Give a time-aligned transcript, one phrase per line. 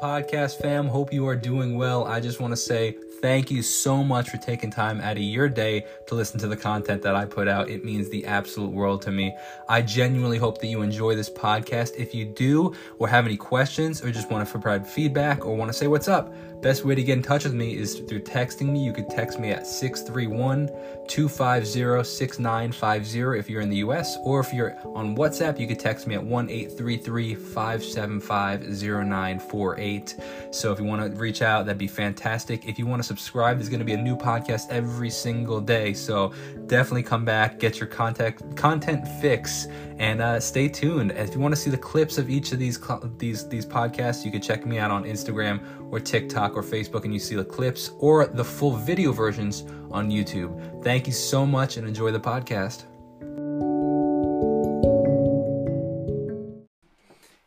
[0.00, 0.86] podcast fam?
[0.86, 2.04] Hope you are doing well.
[2.04, 5.48] I just want to say thank you so much for taking time out of your
[5.48, 7.70] day to listen to the content that I put out.
[7.70, 9.34] It means the absolute world to me.
[9.68, 11.96] I genuinely hope that you enjoy this podcast.
[11.96, 15.70] If you do, or have any questions, or just want to provide feedback, or want
[15.70, 16.32] to say what's up,
[16.66, 18.82] best way to get in touch with me is through texting me.
[18.82, 20.66] You could text me at 631
[21.06, 26.08] 250 6950 if you're in the US, or if you're on WhatsApp, you could text
[26.08, 30.16] me at 1 833 575 0948.
[30.50, 32.66] So if you want to reach out, that'd be fantastic.
[32.66, 35.94] If you want to subscribe, there's going to be a new podcast every single day.
[35.94, 36.32] So
[36.66, 41.12] definitely come back, get your contact content fix, and uh, stay tuned.
[41.12, 42.80] If you want to see the clips of each of these
[43.18, 47.12] these these podcasts, you can check me out on Instagram or TikTok or Facebook, and
[47.12, 50.82] you see the clips or the full video versions on YouTube.
[50.82, 52.84] Thank you so much, and enjoy the podcast.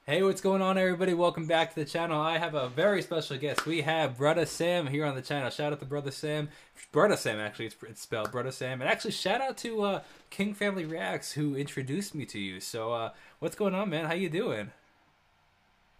[0.09, 1.13] Hey, what's going on, everybody?
[1.13, 2.19] Welcome back to the channel.
[2.19, 3.67] I have a very special guest.
[3.67, 5.51] We have Brother Sam here on the channel.
[5.51, 6.49] Shout out to Brother Sam.
[6.91, 8.81] Brother Sam, actually, it's, it's spelled Brother Sam.
[8.81, 10.01] And actually, shout out to uh,
[10.31, 12.59] King Family Reacts, who introduced me to you.
[12.59, 14.05] So, uh, what's going on, man?
[14.05, 14.71] How you doing?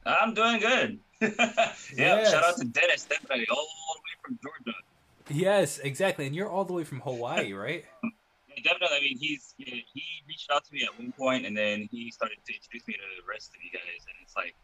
[0.08, 1.00] I'm doing good.
[1.22, 2.32] yeah, yes.
[2.32, 4.78] shout out to Dennis, definitely, all the way from Georgia.
[5.30, 6.26] Yes, exactly.
[6.26, 7.86] And you're all the way from Hawaii, right?
[8.64, 8.98] definitely.
[8.98, 9.86] I mean, he's he
[10.28, 13.00] reached out to me at one point, and then he started to introduce me to
[13.22, 14.56] the rest of you guys, and it's like,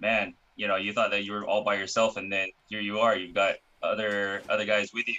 [0.00, 3.00] man, you know, you thought that you were all by yourself, and then here you
[3.00, 3.16] are.
[3.16, 5.16] You've got other other guys with you.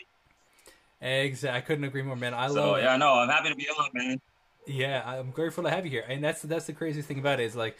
[1.01, 1.57] Exactly.
[1.57, 2.33] I couldn't agree more, man.
[2.33, 2.81] I so, love.
[2.81, 4.21] Yeah, no, I'm happy to be on, man.
[4.67, 7.43] Yeah, I'm grateful to have you here, and that's that's the craziest thing about it
[7.43, 7.77] is like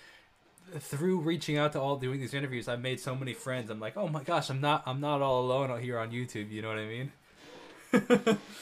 [0.79, 3.69] through reaching out to all doing these interviews, I've made so many friends.
[3.69, 6.51] I'm like, oh my gosh, I'm not I'm not all alone out here on YouTube.
[6.51, 8.37] You know what I mean?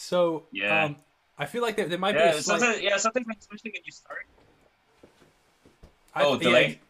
[0.00, 0.96] So yeah, um,
[1.36, 2.60] I feel like there, there might yeah, be a slight...
[2.60, 2.82] something.
[2.82, 4.26] Yeah, something especially when you start.
[6.14, 6.80] I, oh, delay.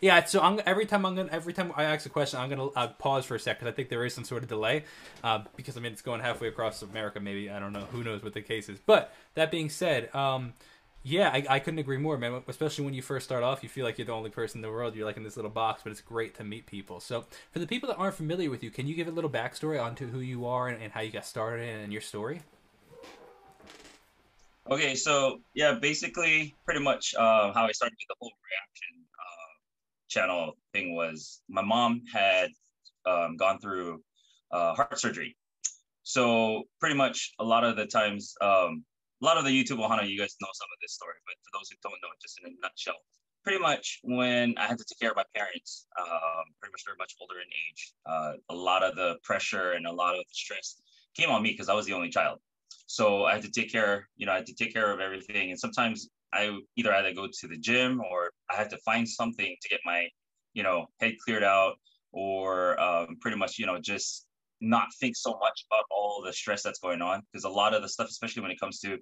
[0.00, 2.48] Yeah, yeah, so I'm, every time I'm gonna every time I ask a question, I'm
[2.48, 4.84] gonna uh, pause for a sec because I think there is some sort of delay,
[5.22, 7.20] uh, because I mean it's going halfway across America.
[7.20, 7.84] Maybe I don't know.
[7.92, 8.78] Who knows what the case is?
[8.78, 10.54] But that being said, um,
[11.04, 12.42] yeah, I, I couldn't agree more, man.
[12.48, 14.70] Especially when you first start off, you feel like you're the only person in the
[14.70, 14.96] world.
[14.96, 16.98] You're like in this little box, but it's great to meet people.
[16.98, 19.82] So, for the people that aren't familiar with you, can you give a little backstory
[19.82, 22.40] onto who you are and, and how you got started and your story?
[24.70, 29.52] Okay, so yeah, basically, pretty much uh, how I started with the whole reaction uh,
[30.08, 32.48] channel thing was my mom had
[33.04, 34.02] um, gone through
[34.50, 35.36] uh, heart surgery.
[36.02, 38.84] So pretty much a lot of the times, um,
[39.24, 41.58] a lot of the YouTube Ohana, you guys know some of this story, but for
[41.58, 43.00] those who don't know, just in a nutshell,
[43.42, 46.94] pretty much when I had to take care of my parents, um, pretty much they're
[46.98, 50.34] much older in age, uh, a lot of the pressure and a lot of the
[50.34, 50.76] stress
[51.16, 52.38] came on me because I was the only child.
[52.86, 55.48] So I had to take care, you know, I had to take care of everything.
[55.52, 59.08] And sometimes I either had to go to the gym or I had to find
[59.08, 60.06] something to get my,
[60.52, 61.76] you know, head cleared out
[62.12, 64.26] or um, pretty much, you know, just
[64.64, 67.22] not think so much about all the stress that's going on.
[67.30, 68.98] Because a lot of the stuff, especially when it comes to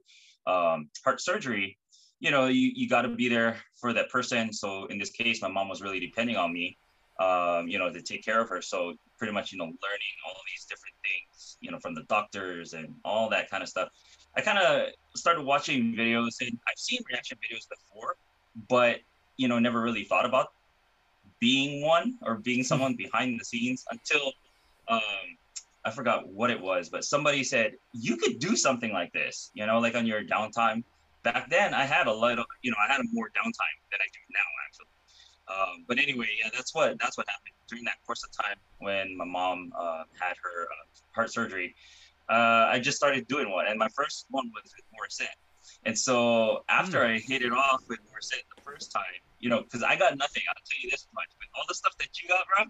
[0.46, 1.78] um, heart surgery,
[2.20, 4.52] you know, you, you got to be there for that person.
[4.52, 6.76] So in this case, my mom was really depending on me,
[7.18, 8.62] um, you know, to take care of her.
[8.62, 12.74] So pretty much, you know, learning all these different things, you know, from the doctors
[12.74, 13.88] and all that kind of stuff.
[14.36, 18.16] I kind of started watching videos and I've seen reaction videos before,
[18.68, 19.00] but,
[19.36, 20.48] you know, never really thought about
[21.40, 24.32] being one or being someone behind the scenes until
[24.88, 25.36] um,
[25.84, 29.66] I forgot what it was, but somebody said you could do something like this, you
[29.66, 30.84] know, like on your downtime.
[31.22, 34.08] Back then, I had a little, you know, I had a more downtime than I
[34.12, 34.86] do now, actually.
[35.48, 39.16] Um, but anyway, yeah, that's what that's what happened during that course of time when
[39.16, 41.74] my mom uh, had her uh, heart surgery.
[42.28, 45.36] Uh, I just started doing one, and my first one was with Morissette.
[45.84, 47.16] And so after mm.
[47.16, 49.02] I hit it off with Morissette the first time,
[49.40, 50.42] you know, because I got nothing.
[50.48, 52.66] I'll tell you this much: with all the stuff that you got, bro,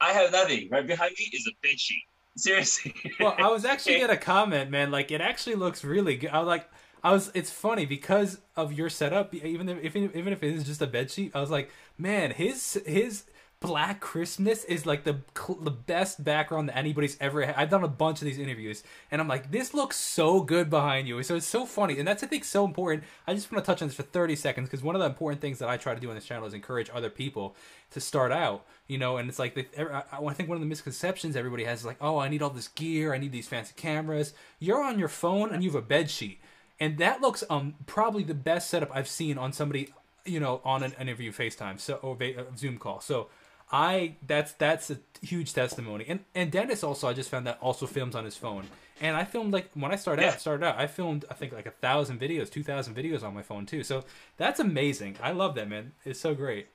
[0.00, 0.68] I have nothing.
[0.70, 2.04] Right behind me is a bed sheet.
[2.36, 2.94] Seriously.
[3.18, 4.90] well, I was actually gonna comment, man.
[4.90, 6.30] Like, it actually looks really good.
[6.30, 6.68] I was like,
[7.02, 7.30] I was.
[7.34, 9.34] It's funny because of your setup.
[9.34, 12.80] Even if even if it is just a bed sheet, I was like, man, his
[12.86, 13.24] his
[13.60, 15.16] Black Christmas is like the
[15.60, 17.54] the best background that anybody's ever had.
[17.54, 21.08] I've done a bunch of these interviews, and I'm like, this looks so good behind
[21.08, 21.22] you.
[21.22, 23.04] So it's so funny, and that's I think so important.
[23.26, 25.40] I just want to touch on this for 30 seconds because one of the important
[25.40, 27.56] things that I try to do on this channel is encourage other people
[27.92, 28.66] to start out.
[28.88, 29.66] You know, and it's like the,
[30.12, 32.68] I think one of the misconceptions everybody has is like, oh, I need all this
[32.68, 34.34] gear, I need these fancy cameras.
[34.58, 36.40] You're on your phone and you have a bed sheet,
[36.78, 39.94] and that looks um probably the best setup I've seen on somebody
[40.26, 42.18] you know on an interview FaceTime so or
[42.56, 43.00] Zoom call.
[43.00, 43.28] So
[43.70, 46.04] I that's that's a huge testimony.
[46.08, 48.64] And and Dennis also I just found that also films on his phone.
[49.00, 50.28] And I filmed like when I started yeah.
[50.28, 53.34] out started out I filmed I think like a thousand videos, two thousand videos on
[53.34, 53.82] my phone too.
[53.82, 54.04] So
[54.36, 55.16] that's amazing.
[55.22, 55.92] I love that man.
[56.04, 56.68] It's so great.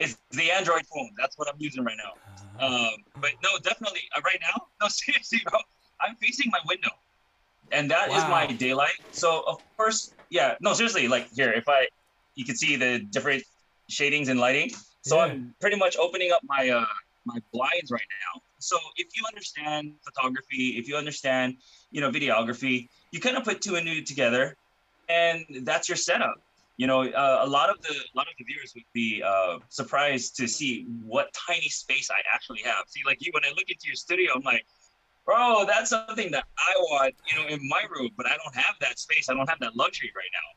[0.00, 1.10] it's the Android phone.
[1.18, 2.12] That's what I'm using right now.
[2.58, 2.88] Uh-huh.
[2.88, 4.66] Um, but no, definitely uh, right now.
[4.80, 5.58] No, seriously, bro.
[6.02, 6.90] I'm facing my window,
[7.72, 8.28] and that is Wow.
[8.28, 9.00] my daylight.
[9.12, 10.56] So of course, yeah.
[10.60, 11.08] No, seriously.
[11.08, 11.88] Like here, if I,
[12.34, 13.42] you can see the different
[13.88, 14.70] shadings and lighting.
[15.06, 15.24] So Yeah.
[15.24, 16.84] I'm pretty much opening up my uh,
[17.24, 18.40] my blinds right now.
[18.58, 21.58] So if you understand photography, if you understand,
[21.90, 24.56] you know, videography, you kind of put two and two together,
[25.08, 26.36] and that's your setup.
[26.76, 29.58] You know, uh, a lot of the a lot of the viewers would be uh,
[29.68, 32.82] surprised to see what tiny space I actually have.
[32.88, 34.66] See, like you, when I look into your studio, I'm like,
[35.24, 38.74] bro, that's something that I want, you know, in my room, but I don't have
[38.80, 39.28] that space.
[39.30, 40.48] I don't have that luxury right now.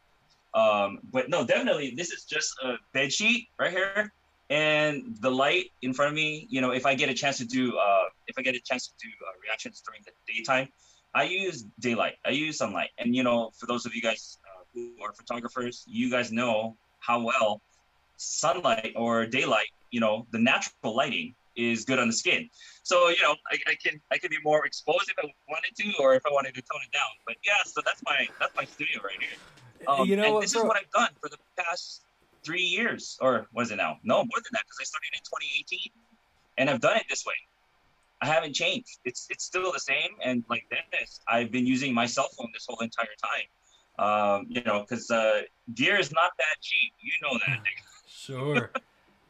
[0.62, 4.12] Um, but no, definitely, this is just a bed sheet right here,
[4.50, 6.48] and the light in front of me.
[6.50, 8.88] You know, if I get a chance to do, uh, if I get a chance
[8.88, 10.69] to do uh, reactions during the daytime,
[11.13, 12.16] I use daylight.
[12.25, 15.84] I use sunlight, and you know, for those of you guys uh, who are photographers,
[15.88, 17.62] you guys know how well
[18.18, 22.50] sunlight or daylight, you know, the natural lighting is good on the skin.
[22.84, 26.04] So you know, I, I can I can be more exposed if I wanted to,
[26.04, 27.10] or if I wanted to tone it down.
[27.25, 29.88] But yeah, so that's my that's my studio right here.
[29.88, 30.62] Um, you know and what, this bro?
[30.62, 32.01] is what I've done for the past
[32.44, 33.97] three years, or what is it now?
[34.03, 35.80] No, more than that, because I started in 2018,
[36.57, 37.33] and I've done it this way.
[38.21, 39.00] I haven't changed.
[39.06, 40.12] It's it's still the same.
[40.24, 43.47] And like Dennis, I've been using my cell phone this whole entire time.
[43.97, 45.41] Um, you know, because uh,
[45.74, 46.94] gear is not that cheap.
[47.01, 47.59] You know that.
[48.12, 48.71] Sure.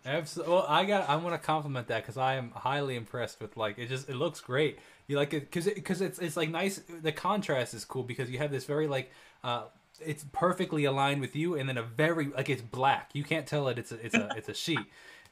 [0.05, 0.53] Absolutely.
[0.53, 1.09] Well, I got.
[1.09, 3.87] I want to compliment that because I am highly impressed with like it.
[3.87, 4.79] Just it looks great.
[5.07, 6.81] You like it because because it's it's like nice.
[7.01, 9.11] The contrast is cool because you have this very like
[9.43, 9.63] uh,
[10.05, 13.09] it's perfectly aligned with you, and then a very like it's black.
[13.13, 13.77] You can't tell it.
[13.77, 14.79] It's a it's a it's a sheet.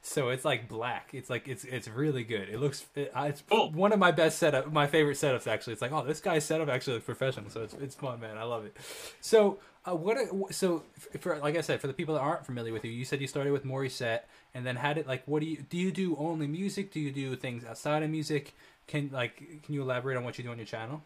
[0.00, 1.10] So it's like black.
[1.12, 2.48] It's like it's it's really good.
[2.48, 2.86] It looks.
[2.94, 3.72] It, it's Cool.
[3.72, 4.72] one of my best setup.
[4.72, 5.72] My favorite setups actually.
[5.72, 7.50] It's like oh this guy's setup actually looks professional.
[7.50, 8.38] So it's it's fun, man.
[8.38, 8.76] I love it.
[9.20, 10.18] So uh, what?
[10.54, 10.84] So
[11.20, 13.26] for like I said, for the people that aren't familiar with you, you said you
[13.26, 14.20] started with Morissette,
[14.54, 15.76] and then had it like what do you do?
[15.76, 16.92] You do only music?
[16.92, 18.54] Do you do things outside of music?
[18.86, 21.02] Can like can you elaborate on what you do on your channel?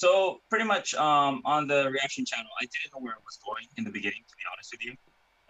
[0.00, 3.66] So pretty much um, on the reaction channel, I didn't know where it was going
[3.76, 4.22] in the beginning.
[4.30, 4.92] To be honest with you,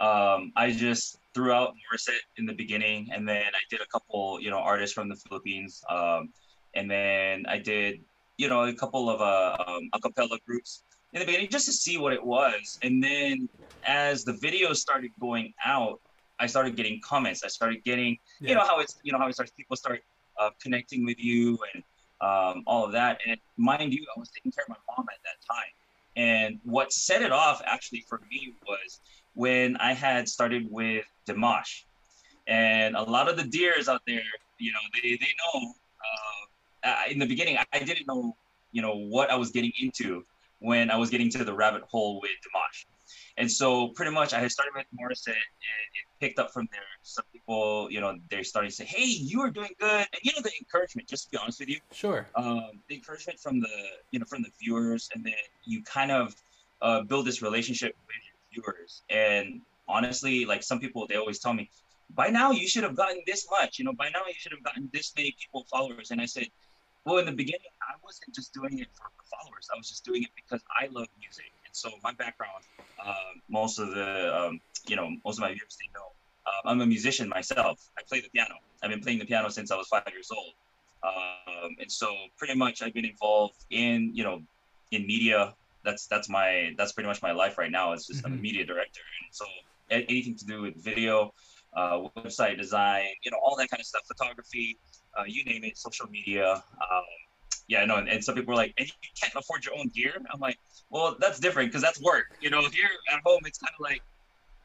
[0.05, 4.41] um, I just threw out Morissette in the beginning, and then I did a couple,
[4.41, 6.31] you know, artists from the Philippines, um,
[6.75, 8.01] and then I did,
[8.39, 10.83] you know, a couple of uh, um, a cappella groups
[11.13, 13.49] in the beginning just to see what it was, and then
[13.85, 16.01] as the videos started going out,
[16.41, 17.45] I started getting comments.
[17.45, 19.53] I started getting, you know, how it's, you know, how it starts.
[19.53, 20.01] People start
[20.41, 21.85] uh, connecting with you and
[22.21, 23.19] um, all of that.
[23.27, 25.73] And mind you, I was taking care of my mom at that time.
[26.17, 29.01] And what set it off actually for me was
[29.35, 31.85] when I had started with Dimash.
[32.47, 34.23] And a lot of the Dears out there,
[34.59, 35.75] you know, they, they know
[36.85, 38.37] uh, in the beginning, I didn't know,
[38.73, 40.25] you know, what I was getting into
[40.61, 42.85] when I was getting to the rabbit hole with Dimash.
[43.37, 46.81] And so pretty much I had started with Morissette and it picked up from there.
[47.03, 49.91] Some people, you know, they started to say, hey, you are doing good.
[50.13, 52.29] And, you know, the encouragement, just to be honest with you, Sure.
[52.37, 53.69] um, the encouragement from the
[54.11, 55.33] you know from the viewers and then
[55.65, 56.35] you kind of
[56.83, 58.17] uh, build this relationship with
[58.55, 61.69] your viewers and honestly like some people they always tell me
[62.15, 64.63] by now you should have gotten this much you know by now you should have
[64.63, 66.47] gotten this many people followers and i said
[67.05, 70.23] well in the beginning i wasn't just doing it for followers i was just doing
[70.23, 72.65] it because i love music and so my background
[73.05, 76.09] um, most of the um, you know most of my viewers they know
[76.49, 79.71] uh, i'm a musician myself i play the piano i've been playing the piano since
[79.71, 80.55] i was five years old
[81.03, 84.41] um, and so pretty much I've been involved in you know
[84.91, 85.55] in media.
[85.85, 87.93] That's that's my that's pretty much my life right now.
[87.93, 88.41] It's just I'm a Mhm.
[88.41, 89.47] media director, and so
[89.91, 91.33] anything to do with video,
[91.77, 94.79] uh, website design, you know, all that kind of stuff, photography,
[95.19, 96.53] uh, you name it, social media.
[96.53, 97.05] Um,
[97.69, 100.15] yeah, no, and, and some people are like, and you can't afford your own gear.
[100.33, 100.59] I'm like,
[100.91, 102.27] well, that's different because that's work.
[102.41, 104.03] You know, here at home, it's kind of like,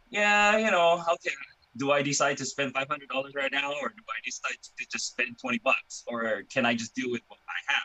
[0.10, 1.32] yeah, you know, okay,
[1.77, 4.86] do I decide to spend five hundred dollars right now, or do I decide to
[4.92, 7.84] just spend twenty bucks, or can I just deal with what I have?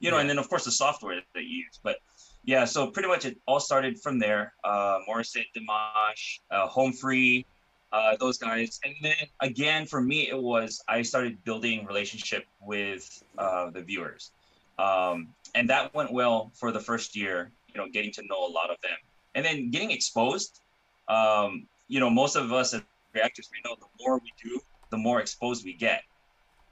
[0.00, 0.22] You know, Yeah.
[0.22, 1.80] and then of course the software that you use.
[1.82, 1.96] But
[2.44, 4.52] yeah, so pretty much it all started from there.
[4.64, 7.46] Uh, Morissette, Dimash, uh, Home Free,
[7.92, 13.22] uh, those guys, and then again for me it was I started building relationship with
[13.38, 14.32] uh, the viewers,
[14.78, 17.52] um, and that went well for the first year.
[17.68, 18.98] You know, getting to know a lot of them,
[19.34, 20.60] and then getting exposed.
[21.08, 22.82] Um, you know, most of us as
[23.14, 26.02] reactors, we know the more we do, the more exposed we get.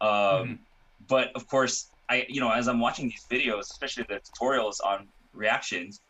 [0.01, 0.59] Um, Mhm.
[1.09, 5.09] But of course, I, you know, as I'm watching these videos, especially the tutorials on
[5.33, 6.01] reactions,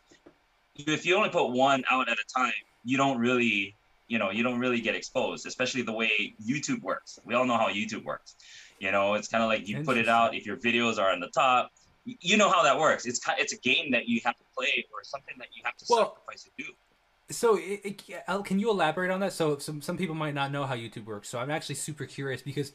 [0.75, 2.53] if you only put one out at a time,
[2.85, 3.77] you don't really,
[4.11, 7.21] you know, you don't really get exposed, especially the way YouTube works.
[7.25, 8.35] We all know how YouTube works.
[8.81, 10.35] You know, it's kind of like you put it out.
[10.35, 11.71] If your videos are on the top,
[12.05, 13.07] you know how that works.
[13.07, 15.85] It's it's a game that you have to play or something that you have to
[15.89, 16.65] Well, sacrifice to do.
[17.31, 19.33] So, it, it, can you elaborate on that?
[19.33, 21.29] So, some some people might not know how YouTube works.
[21.29, 22.73] So, I'm actually super curious because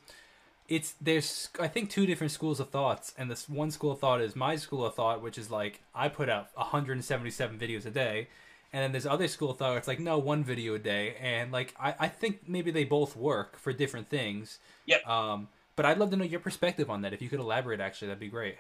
[0.69, 4.21] it's there's I think two different schools of thoughts, and this one school of thought
[4.21, 8.29] is my school of thought, which is like I put out 177 videos a day,
[8.75, 9.77] and then there's other school thought.
[9.77, 13.15] It's like no, one video a day, and like I I think maybe they both
[13.15, 14.59] work for different things.
[14.85, 15.07] Yep.
[15.07, 17.13] Um, but I'd love to know your perspective on that.
[17.13, 18.57] If you could elaborate, actually, that'd be great.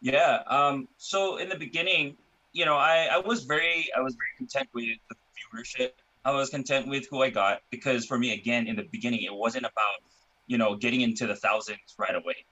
[0.00, 0.42] Yeah.
[0.46, 0.88] Um.
[0.96, 2.16] So in the beginning,
[2.54, 5.90] you know, I I was very I was very content with the viewership.
[6.24, 9.34] I was content with who I got because for me, again, in the beginning, it
[9.34, 10.00] wasn't about
[10.48, 12.44] you know, getting into the thousands right away.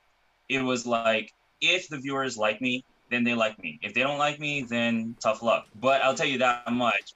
[0.48, 3.78] It was like, if the viewers like me, then they like me.
[3.82, 5.66] If they don't like me, then tough luck.
[5.80, 7.14] But I'll tell you that much.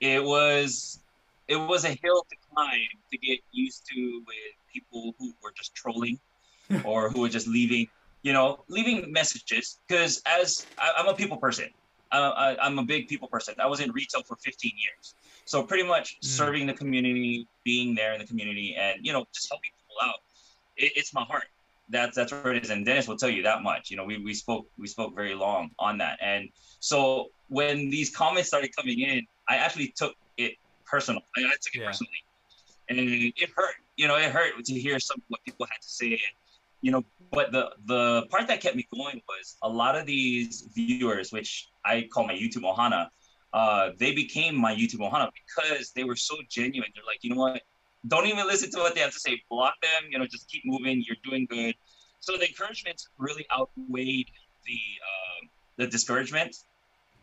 [0.00, 1.00] It was
[1.48, 4.36] it was a hill to climb to get used to with
[4.72, 6.18] people who were just trolling
[6.84, 7.88] or who were just leaving,
[8.22, 9.78] you know, leaving messages.
[9.86, 11.68] Because as I, am a people person,
[12.10, 13.54] I, am a big people person.
[13.58, 16.24] I was in retail for 15 years, so pretty much mm.
[16.24, 20.20] serving the community, being there in the community, and you know, just helping people out.
[20.76, 21.44] It, it's my heart.
[21.92, 22.70] That's that's where it is.
[22.70, 23.90] And Dennis will tell you that much.
[23.90, 26.18] You know, we, we spoke we spoke very long on that.
[26.22, 26.48] And
[26.80, 30.54] so when these comments started coming in, I actually took it
[30.86, 31.22] personal.
[31.36, 31.86] I, I took it yeah.
[31.86, 32.24] personally,
[32.88, 33.74] and it hurt.
[33.96, 36.18] You know, it hurt to hear some what people had to say.
[36.80, 40.68] You know, but the the part that kept me going was a lot of these
[40.74, 43.08] viewers, which I call my YouTube Ohana,
[43.52, 46.90] uh, they became my YouTube Ohana because they were so genuine.
[46.94, 47.62] They're like, you know what?
[48.08, 49.40] Don't even listen to what they have to say.
[49.48, 50.10] Block them.
[50.10, 51.04] You know, just keep moving.
[51.06, 51.74] You're doing good.
[52.20, 54.28] So the encouragement really outweighed
[54.66, 56.56] the uh, the discouragement.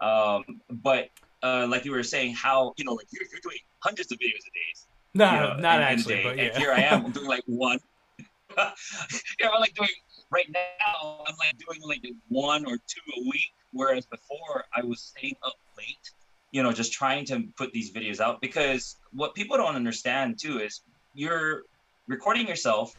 [0.02, 1.10] Um, but
[1.44, 4.40] uh, like you were saying, how you know, like you're, you're doing hundreds of videos
[4.48, 4.90] a day.
[5.14, 6.20] No, you know, not actually.
[6.20, 6.44] In but yeah.
[6.44, 7.80] And here I am I'm doing like one.
[8.20, 9.90] you know, I'm like doing
[10.32, 11.24] right now.
[11.28, 15.54] I'm like doing like one or two a week, whereas before I was staying up
[15.78, 16.12] late
[16.52, 20.60] you know, just trying to put these videos out because what people don't understand too
[20.60, 20.82] is
[21.14, 21.64] you're
[22.08, 22.96] recording yourself.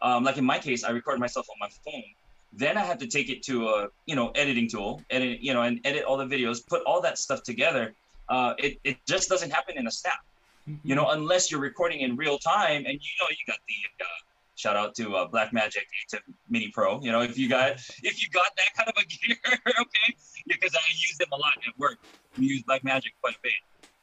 [0.00, 2.04] Um, like in my case, I record myself on my phone.
[2.52, 5.62] Then I have to take it to a you know editing tool, edit you know,
[5.62, 7.94] and edit all the videos, put all that stuff together.
[8.28, 10.20] Uh, it it just doesn't happen in a snap,
[10.68, 10.76] mm-hmm.
[10.86, 14.06] you know, unless you're recording in real time and you know you got the uh,
[14.54, 17.00] shout out to uh, Blackmagic ATEM Mini Pro.
[17.02, 17.72] You know, if you got
[18.02, 19.36] if you got that kind of a gear,
[19.66, 21.98] okay, because I use them a lot at work.
[22.38, 23.52] We use Blackmagic quite a bit.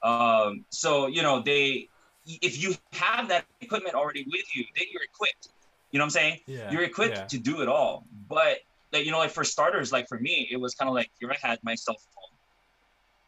[0.03, 1.89] Um, so you know, they
[2.25, 5.49] if you have that equipment already with you, then you're equipped.
[5.91, 6.39] You know what I'm saying?
[6.47, 7.25] Yeah, you're equipped yeah.
[7.25, 8.05] to do it all.
[8.29, 8.59] But
[8.93, 11.31] like you know, like for starters, like for me, it was kind of like here
[11.31, 12.37] I had my cell phone.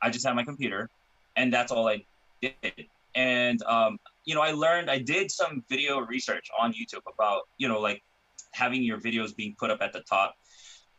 [0.02, 0.90] I just had my computer,
[1.36, 2.04] and that's all I
[2.42, 2.88] did.
[3.16, 7.68] And um, you know, I learned, I did some video research on YouTube about, you
[7.68, 8.02] know, like
[8.52, 10.36] having your videos being put up at the top.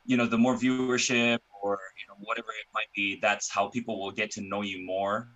[0.07, 3.95] You know, the more viewership or, you know, whatever it might be, that's how people
[4.01, 5.29] will get to know you more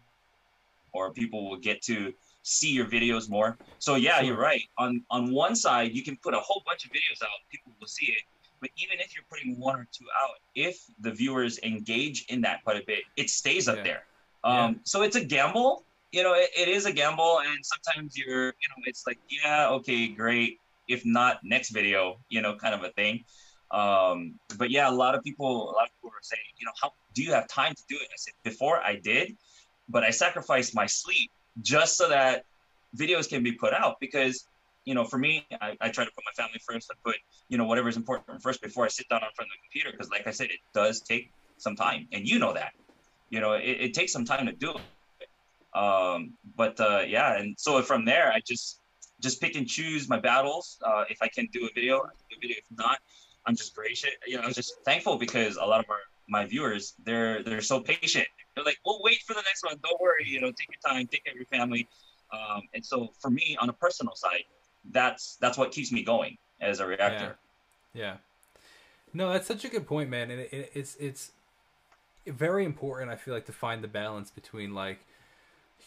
[0.92, 3.56] or people will get to see your videos more.
[3.78, 4.62] So yeah, you're right.
[4.76, 7.92] On on one side, you can put a whole bunch of videos out, people will
[7.98, 8.24] see it.
[8.60, 12.62] But even if you're putting one or two out, if the viewers engage in that
[12.64, 13.82] quite a bit, it stays up yeah.
[13.88, 14.02] there.
[14.44, 14.78] Um, yeah.
[14.84, 18.68] So it's a gamble, you know, it, it is a gamble, and sometimes you're, you
[18.70, 20.58] know, it's like, yeah, okay, great.
[20.88, 23.24] If not, next video, you know, kind of a thing.
[23.70, 26.72] Um, but yeah, a lot of people, a lot of people are saying, you know,
[26.80, 28.08] how do you have time to do it?
[28.10, 29.36] I said, before I did,
[29.88, 32.44] but I sacrificed my sleep just so that
[32.96, 34.46] videos can be put out because
[34.88, 36.90] you know, for me, I, I, try to put my family first.
[36.90, 37.16] I put,
[37.50, 39.90] you know, whatever is important first before I sit down in front of the computer.
[39.92, 42.72] Because, like I said, it does take some time, and you know that.
[43.28, 45.78] You know, it, it takes some time to do it.
[45.78, 48.80] Um, but uh, yeah, and so from there, I just
[49.20, 50.78] just pick and choose my battles.
[50.82, 52.56] Uh, if I can do a video, I do a video.
[52.56, 52.98] If not,
[53.48, 54.10] I'm just gracious.
[54.26, 57.80] You know, I'm just thankful because a lot of our my viewers, they're they're so
[57.80, 58.28] patient.
[58.54, 59.76] They're like, we'll wait for the next one.
[59.82, 60.26] Don't worry.
[60.26, 61.06] You know, take your time.
[61.06, 61.88] Take care of your family.
[62.30, 64.44] Um, and so for me, on a personal side,
[64.90, 67.38] that's that's what keeps me going as a reactor.
[67.94, 68.02] Yeah.
[68.02, 68.16] yeah.
[69.14, 70.30] No, that's such a good point, man.
[70.30, 71.32] And it, it, it's it's
[72.26, 73.10] very important.
[73.10, 74.98] I feel like to find the balance between like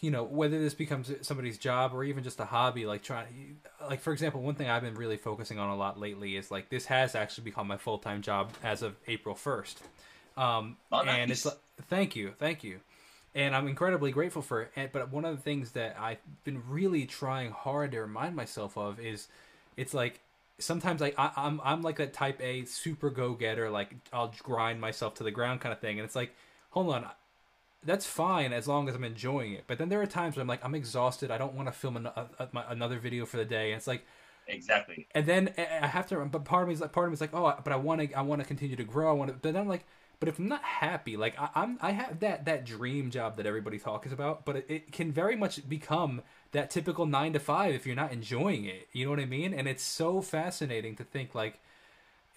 [0.02, 3.56] you know whether this becomes somebody's job or even just a hobby like trying
[3.88, 6.68] like for example one thing i've been really focusing on a lot lately is like
[6.68, 9.76] this has actually become my full-time job as of april 1st
[10.36, 11.18] um oh, nice.
[11.18, 11.56] and it's like
[11.88, 12.80] thank you thank you
[13.34, 17.06] and i'm incredibly grateful for it but one of the things that i've been really
[17.06, 19.28] trying hard to remind myself of is
[19.76, 20.20] it's like
[20.58, 24.80] sometimes like I, I'm I'm like that type A super go getter like I'll grind
[24.80, 26.34] myself to the ground kind of thing and it's like
[26.70, 27.06] hold on
[27.84, 29.64] that's fine as long as I'm enjoying it.
[29.66, 31.30] But then there are times where I'm like, I'm exhausted.
[31.30, 33.72] I don't want to film an, a, a, my, another video for the day.
[33.72, 34.04] And it's like,
[34.46, 35.08] exactly.
[35.14, 36.24] And then I have to.
[36.24, 38.00] But part of me is like, part of me is like, oh, but I want
[38.00, 39.10] to, I want to continue to grow.
[39.10, 39.34] I want to.
[39.34, 39.84] But then I'm like,
[40.20, 43.46] But if I'm not happy, like I, I'm, I have that that dream job that
[43.46, 46.22] everybody talks about, but it, it can very much become
[46.52, 48.88] that typical nine to five if you're not enjoying it.
[48.92, 49.52] You know what I mean?
[49.52, 51.60] And it's so fascinating to think like,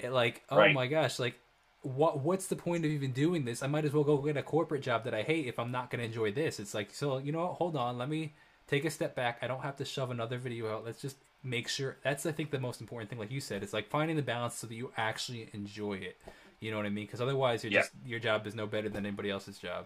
[0.04, 0.70] like oh Right.
[0.70, 1.40] my gosh, like
[1.86, 3.62] what what's the point of even doing this?
[3.62, 5.90] I might as well go get a corporate job that I hate if I'm not
[5.90, 6.60] going to enjoy this.
[6.60, 7.54] It's like so you know what?
[7.56, 8.34] Hold on, let me
[8.68, 9.40] take a step back.
[9.42, 10.84] I don't have to shove another video out.
[10.86, 11.98] Let's just make sure.
[12.04, 13.20] That's I think the most important thing.
[13.20, 16.18] Like you said, it's like finding the balance so that you actually enjoy it.
[16.60, 17.06] You know what I mean?
[17.06, 17.82] Because otherwise, you're Yeah.
[17.82, 19.86] just your job is no better than anybody else's job.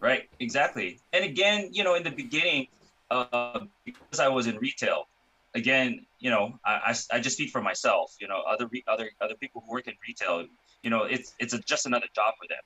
[0.00, 1.00] Right, exactly.
[1.12, 2.66] And again, you know, in the beginning,
[3.10, 5.04] uh, because I was in retail,
[5.54, 8.14] again, you know, I, I, I just speak for myself.
[8.20, 10.46] You know, other re- other other people who work in retail,
[10.82, 12.58] you know, it's it's a, just another job for them.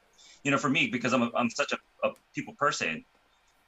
[0.42, 3.04] You know, for me, because I'm a, I'm such a, a people person,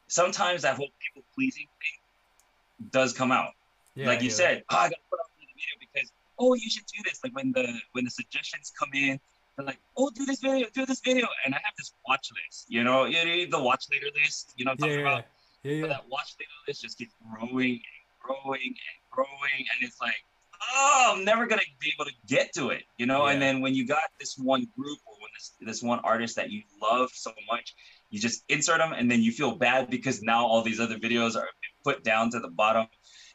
[0.06, 3.52] sometimes that whole people pleasing thing does come out.
[3.94, 6.70] Yeah, like you hear said, oh, I gotta put out another video because oh, you
[6.70, 7.20] should do this.
[7.22, 9.18] Like when the when the suggestions come in,
[9.56, 12.66] they're like, oh, do this video, do this video, and I have this watch list.
[12.68, 14.54] You know, you know, the watch later list.
[14.56, 14.84] You know, what.
[14.84, 15.24] I'm yeah, talking yeah, about.
[15.64, 19.82] yeah, yeah, But that watch later list just keeps growing and growing and growing, and
[19.82, 20.22] it's like,
[20.62, 23.26] oh, I'm never gonna be able to get to it, you know.
[23.26, 26.50] And then when you got this one group or when this this one artist that
[26.50, 27.74] you love so much,
[28.10, 31.36] you just insert them, and then you feel bad because now all these other videos
[31.36, 31.48] are
[31.84, 32.86] put down to the bottom.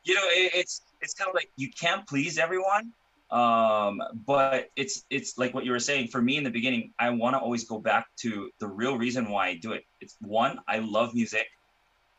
[0.03, 2.93] You know, it, it's it's kind of like you can't please everyone.
[3.31, 6.09] Um, but it's it's like what you were saying.
[6.09, 9.29] For me in the beginning, I want to always go back to the real reason
[9.29, 9.85] why I do it.
[10.01, 11.47] It's one, I love music.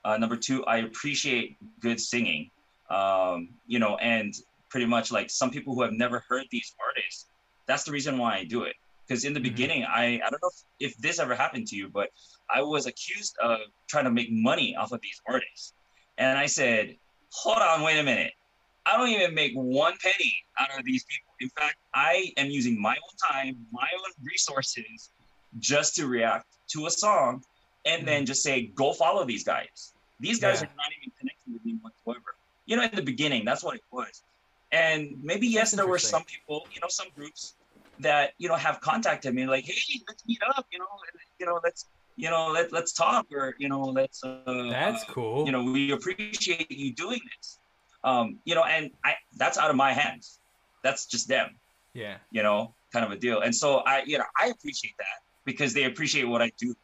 [0.04, 2.50] Uh, number two, I appreciate good singing.
[2.90, 4.34] Um, you know, and
[4.74, 7.28] pretty much like some people who have never heard these artists,
[7.68, 8.74] that's the reason why I do it.
[9.06, 9.44] Because in the Mhm.
[9.50, 10.50] beginning, I I don't know
[10.80, 12.08] if, if this ever happened to you, but
[12.50, 15.74] I was accused of trying to make money off of these artists,
[16.18, 16.96] and I said,
[17.30, 18.32] hold on, wait a minute.
[18.84, 21.32] I don't even make one penny out of these people.
[21.38, 25.12] In fact, I am using my own time, my own resources,
[25.60, 27.44] just to react to a song,
[27.84, 30.66] and then just say, "Go follow these guys." These guys Yeah.
[30.66, 32.30] are not even connected with me whatsoever.
[32.66, 34.24] You know, in the beginning, that's what it was.
[34.74, 37.42] And maybe yes, there were some people, you know, some groups
[38.00, 40.92] that you know have contacted me, like, "Hey, let's meet up." You know,
[41.40, 41.82] you know, let's
[42.16, 44.18] you know, let let's talk, or you know, let's.
[44.24, 45.46] Uh, That's uh, cool.
[45.46, 47.58] you know we appreciate you doing this
[48.04, 50.40] um you know and i that's out of my hands
[50.84, 51.48] that's just them
[51.94, 55.18] yeah, you know kind of a deal and so i you know i appreciate that
[55.44, 56.74] because they appreciate what i do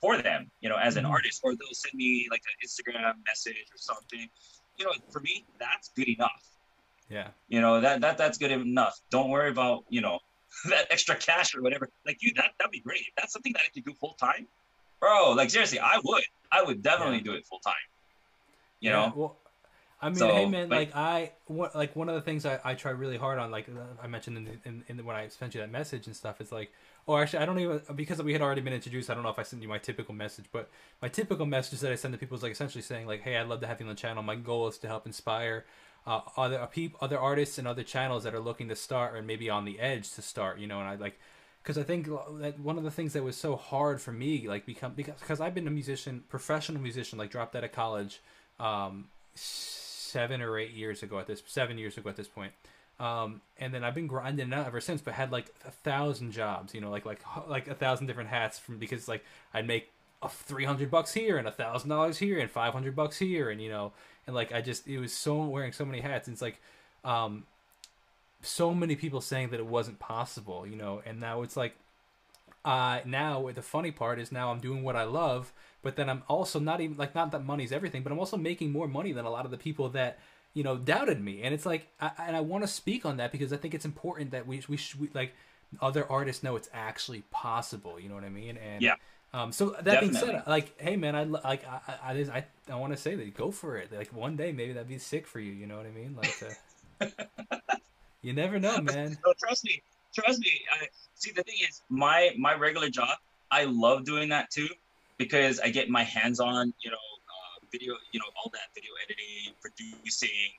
[0.00, 1.10] for them you know as an Mhm.
[1.16, 4.28] artist or they'll send me like an instagram message or something
[4.78, 6.42] you know for me that's good enough
[7.08, 10.18] yeah, you know that that that's good enough don't worry about you know
[10.70, 13.62] that extra cash or whatever like you that that'd be great if that's something that
[13.62, 14.46] i could do full time
[15.00, 17.22] bro like seriously i would i would definitely Yeah.
[17.24, 17.74] do it full time
[18.80, 19.36] you Yeah, know Well,
[20.00, 22.60] I mean, So, hey man, like- like I, what, like one of the things I,
[22.62, 25.16] I try really hard on, like uh, I mentioned in, the, in, in the, when
[25.16, 26.70] I sent you that message and stuff, it's like,
[27.08, 29.08] oh, actually, I don't even because we had already been introduced.
[29.08, 30.68] I don't know if I sent you my typical message, but
[31.00, 33.48] my typical message that I send to people is like essentially saying like, hey, I'd
[33.48, 34.22] love to have you on the channel.
[34.22, 35.64] My goal is to help inspire
[36.06, 39.22] uh, other uh, peop, other artists and other channels that are looking to start or
[39.22, 40.58] maybe on the edge to start.
[40.58, 41.18] You know, and I like
[41.62, 42.06] because I think
[42.40, 45.40] that one of the things that was so hard for me, like become because because
[45.40, 48.20] I've been a musician, professional musician, like dropped out of college,
[48.60, 52.52] um, seven or eight years ago at this seven years ago at this point.
[52.98, 56.74] Um, and then I've been grinding out ever since, but had like a thousand jobs,
[56.74, 59.90] you know, like like like a thousand different hats from because like I'd make
[60.28, 63.60] three hundred bucks here and a thousand dollars here and five hundred bucks here, and
[63.60, 63.92] you know,
[64.26, 66.26] and like I just it was so wearing so many hats.
[66.28, 66.60] And it's like,
[67.04, 67.44] um,
[68.42, 71.76] so many people saying that it wasn't possible, you know, and now it's like,
[72.64, 75.52] uh, now the funny part is now I'm doing what I love,
[75.82, 78.72] but then I'm also not even like not that money's everything, but I'm also making
[78.72, 80.18] more money than a lot of the people that
[80.54, 83.32] you know doubted me, and it's like, I, and I want to speak on that
[83.32, 85.34] because I think it's important that we we should we, like
[85.80, 88.00] other artists know it's actually possible.
[88.00, 88.56] You know what I mean?
[88.56, 88.94] And Yeah.
[89.32, 92.92] Um, so that being said, like, hey man, I like I I I, I, want
[92.92, 93.92] to say that go for it.
[93.92, 95.52] Like one day maybe that'd be sick for you.
[95.52, 96.16] You know what I mean?
[96.16, 96.42] Like,
[97.00, 97.06] uh,
[98.22, 99.18] you never know, man.
[99.26, 99.82] No, trust me,
[100.14, 100.52] trust me.
[100.72, 103.18] I, see, the thing is, my my regular job,
[103.50, 104.68] I love doing that too,
[105.18, 108.92] because I get my hands on, you know, uh, video, you know, all that video
[109.04, 110.50] editing, producing,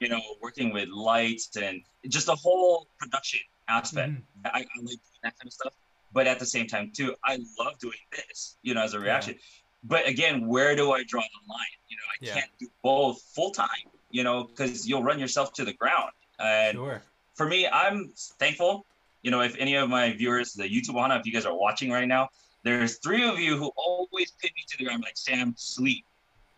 [0.00, 4.12] you know, working with lights and just the whole production aspect.
[4.12, 4.22] Mhm.
[4.46, 5.72] I, I like that kind of stuff.
[6.14, 9.34] But at the same time, too, I love doing this, you know, as a reaction.
[9.82, 11.76] But again, where do I draw the line?
[11.88, 12.34] You know, I Yeah.
[12.40, 16.12] can't do both full time, you know, because you'll run yourself to the ground.
[16.38, 17.02] And Sure.
[17.34, 18.86] for me, I'm thankful.
[19.22, 21.90] You know, if any of my viewers, the YouTube on, if you guys are watching
[21.90, 22.28] right now,
[22.62, 26.04] there's three of you who always pin me to the ground, like Sam, sleep.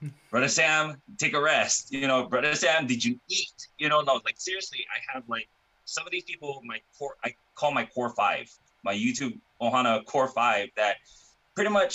[0.30, 1.92] Brother Sam, take a rest.
[1.92, 3.58] You know, Brother Sam, did you eat?
[3.78, 5.48] You know, no, like seriously, I have like
[5.86, 8.48] some of these people, my core, I call my core five,
[8.90, 10.94] my YouTube Ohana Core Five that
[11.54, 11.94] pretty much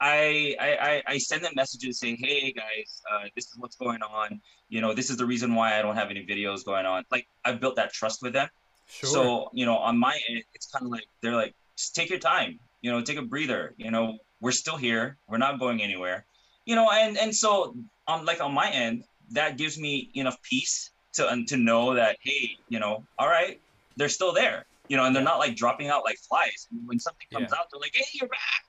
[0.00, 4.40] I, I, I send them messages saying, hey guys, uh, this is what's going on.
[4.68, 7.04] You know, this is the reason why I don't have any videos going on.
[7.14, 8.48] Like I've built that trust with them.
[8.88, 9.10] Sure.
[9.14, 12.18] So, you know, on my end, it's kind of like, they're like, just take your
[12.18, 15.04] time, you know, take a breather, you know, we're still here.
[15.28, 16.18] We're not going anywhere,
[16.66, 17.76] you know, and, and so
[18.08, 19.04] on, like on my end,
[19.38, 23.60] that gives me enough peace to, and to know that, Hey, you know, all right,
[23.96, 26.68] they're still there, you know, and they're not like dropping out like flies.
[26.70, 27.58] And when something comes yeah.
[27.58, 28.62] out, they're like, Hey, you're back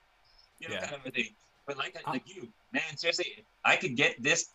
[0.64, 0.86] you know, yeah.
[0.86, 1.30] kind of a thing.
[1.66, 4.50] But like like you, man, seriously, I could get this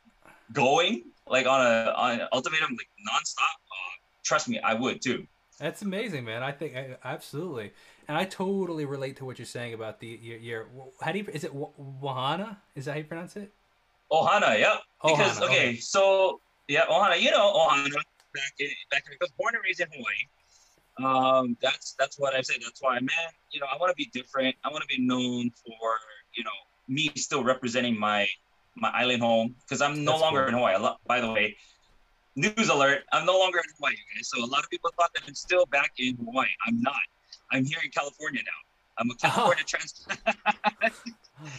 [0.54, 3.42] going like on a on an ultimatum like nonstop.
[3.42, 5.26] Uh, trust me, I would too.
[5.60, 6.44] That's amazing, man.
[6.44, 7.72] I think I, absolutely,
[8.08, 10.68] and I totally relate to what you're saying about the your, your
[11.02, 12.58] how do you is it Wahana?
[12.76, 13.52] Is that how you pronounce it?
[14.12, 14.78] Ohana, yeah.
[15.04, 17.20] Because okay, okay, so yeah, Ohana.
[17.20, 17.92] You know Ohana
[18.36, 20.06] back in back in because born and raised in Hawaii.
[21.04, 22.56] Um, that's that's what I say.
[22.62, 23.10] That's why, man.
[23.52, 24.56] You know, I want to be different.
[24.64, 26.00] I want to be known for
[26.36, 26.52] you know
[26.88, 28.28] me still representing my
[28.76, 30.50] my island home because I'm no that's longer cool.
[30.50, 30.94] in Hawaii.
[31.08, 31.56] By the way,
[32.36, 34.30] news alert: I'm no longer in Hawaii, guys.
[34.30, 36.48] So a lot of people thought that I'm still back in Hawaii.
[36.68, 36.96] I'm not.
[37.52, 38.52] I'm here in California now.
[38.98, 39.68] I'm a California oh.
[39.68, 40.20] transplant.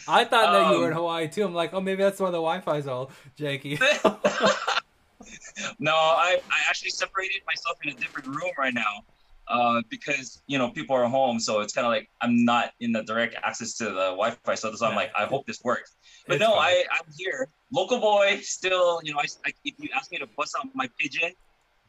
[0.09, 1.45] I thought um, that you were in um, Hawaii too.
[1.45, 3.81] I'm like, oh, maybe that's why the Wi-Fi's all janky.
[5.79, 9.05] no, I, I actually separated myself in a different room right now
[9.51, 12.93] uh, because you know people are home, so it's kind of like I'm not in
[12.93, 14.55] the direct access to the Wi-Fi.
[14.55, 15.97] So, so I'm like, I hope this works.
[16.27, 18.39] But it's no, I I'm here, local boy.
[18.43, 21.33] Still, you know, I, I, if you ask me to bust out my pidgin,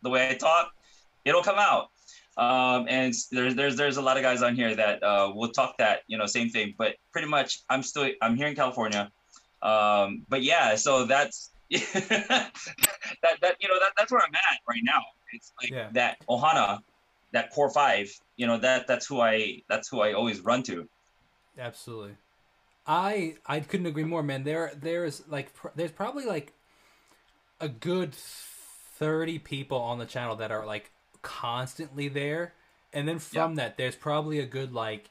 [0.02, 0.71] the way I talk,
[1.24, 1.91] it'll come out.
[2.38, 5.78] Um, and there's there's there's a lot of guys on here that uh, will talk
[5.78, 6.74] that you know same thing.
[6.78, 9.12] But pretty much, I'm still I'm here in California.
[9.62, 12.52] Um, but yeah, so that's that
[13.21, 15.02] that you know that that's where I'm at right now.
[15.34, 15.89] It's like yeah.
[15.93, 16.80] that Ohana
[17.32, 20.88] that core five, you know, that that's who I that's who I always run to.
[21.58, 22.15] Absolutely.
[22.86, 24.44] I I couldn't agree more, man.
[24.44, 26.54] There there's like pr- there's probably like
[27.60, 30.91] a good 30 people on the channel that are like
[31.22, 32.54] constantly there.
[32.94, 35.10] And then from that there's probably a good like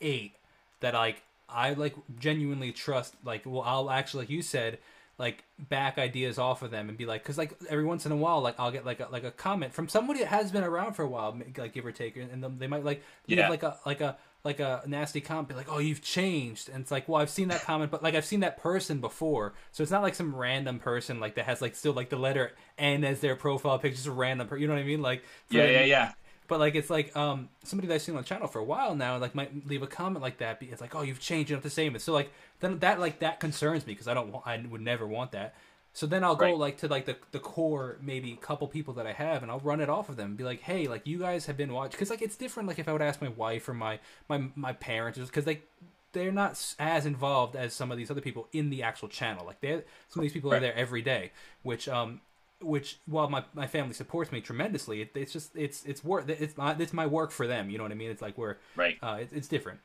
[0.00, 0.34] 8
[0.80, 4.78] that like I like genuinely trust like well I'll actually like you said
[5.18, 8.16] like back ideas off of them and be like because like every once in a
[8.16, 10.92] while like i'll get like a like a comment from somebody that has been around
[10.92, 13.48] for a while like give or take and they might like yeah.
[13.48, 16.90] like a like a like a nasty comment be like oh you've changed and it's
[16.90, 19.54] like well i've seen that comment but like i've seen that person before.
[19.72, 22.52] So it's not like some random person like that has like still like the letter
[22.78, 25.02] n as their profile picture just a random person you know what i mean?
[25.02, 26.12] Like yeah yeah yeah
[26.48, 28.94] but like it's like um somebody that I've seen on the channel for a while
[28.94, 30.58] now like might leave a comment like that.
[30.60, 31.98] It's like oh you've changed, you're not the same.
[31.98, 32.30] so like
[32.60, 35.54] then that like that concerns me because I don't want I would never want that.
[35.92, 39.12] So then I'll go like to like the the core maybe couple people that I
[39.12, 41.46] have and I'll run it off of them and be like hey like you guys
[41.46, 43.74] have been watching because like it's different like if I would ask my wife or
[43.74, 45.66] my my my parents because like
[46.16, 49.44] they're not as involved as some of these other people in the actual channel.
[49.44, 50.56] Like they some of these people right.
[50.56, 51.32] are there every day,
[51.62, 52.20] which um
[52.60, 56.56] which while my, my family supports me tremendously it, it's just it's it's work it's
[56.56, 58.10] my it's my work for them you know what i mean?
[58.10, 58.96] It's like we're right.
[59.02, 59.80] uh, it, it's different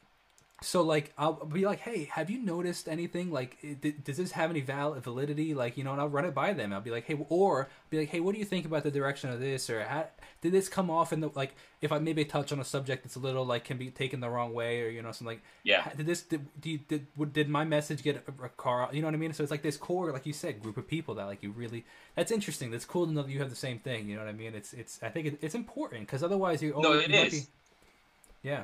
[0.63, 3.31] so like I'll be like, hey, have you noticed anything?
[3.31, 3.57] Like,
[4.03, 5.55] does this have any val- validity?
[5.55, 6.71] Like, you know, and I'll run it by them.
[6.71, 9.31] I'll be like, hey, or be like, hey, what do you think about the direction
[9.31, 9.71] of this?
[9.71, 10.07] Or how,
[10.41, 11.55] did this come off in the like?
[11.81, 14.29] If I maybe touch on a subject that's a little like can be taken the
[14.29, 17.65] wrong way, or you know, something like, yeah, did this did you, did did my
[17.65, 18.87] message get a, a car?
[18.93, 19.33] You know what I mean?
[19.33, 21.85] So it's like this core, like you said, group of people that like you really.
[22.15, 22.69] That's interesting.
[22.69, 24.07] That's cool to know that you have the same thing.
[24.07, 24.53] You know what I mean?
[24.53, 27.33] It's it's I think it, it's important because otherwise you're oh, No, it you is.
[27.33, 28.63] Be, yeah.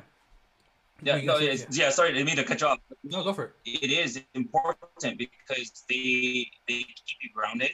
[1.02, 1.54] Yeah, no, yeah.
[1.70, 1.90] yeah.
[1.90, 2.78] Sorry, I didn't mean to cut you off.
[3.04, 3.52] No, go for it.
[3.64, 7.70] It is important because they they keep you grounded.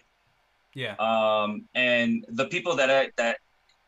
[0.74, 0.94] Yeah.
[0.98, 3.38] Um, and the people that I that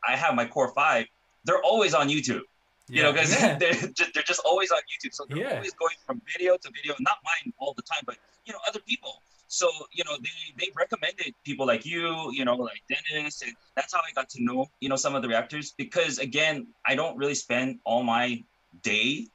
[0.07, 1.07] I have my core five,
[1.45, 2.43] they're always on YouTube.
[2.89, 2.97] Yeah.
[2.97, 3.59] You know, because yeah.
[3.61, 5.57] they're just they're just always on YouTube, so they're yeah.
[5.57, 6.95] always going from video to video.
[7.01, 9.21] Not mine all the time, but you know, other people.
[9.49, 13.93] So you know, they they recommended people like you, you know, like Dennis, and that's
[13.93, 15.75] how I got to know you know some of the reactors.
[15.77, 18.43] Because again, I don't really spend all my
[18.83, 19.27] day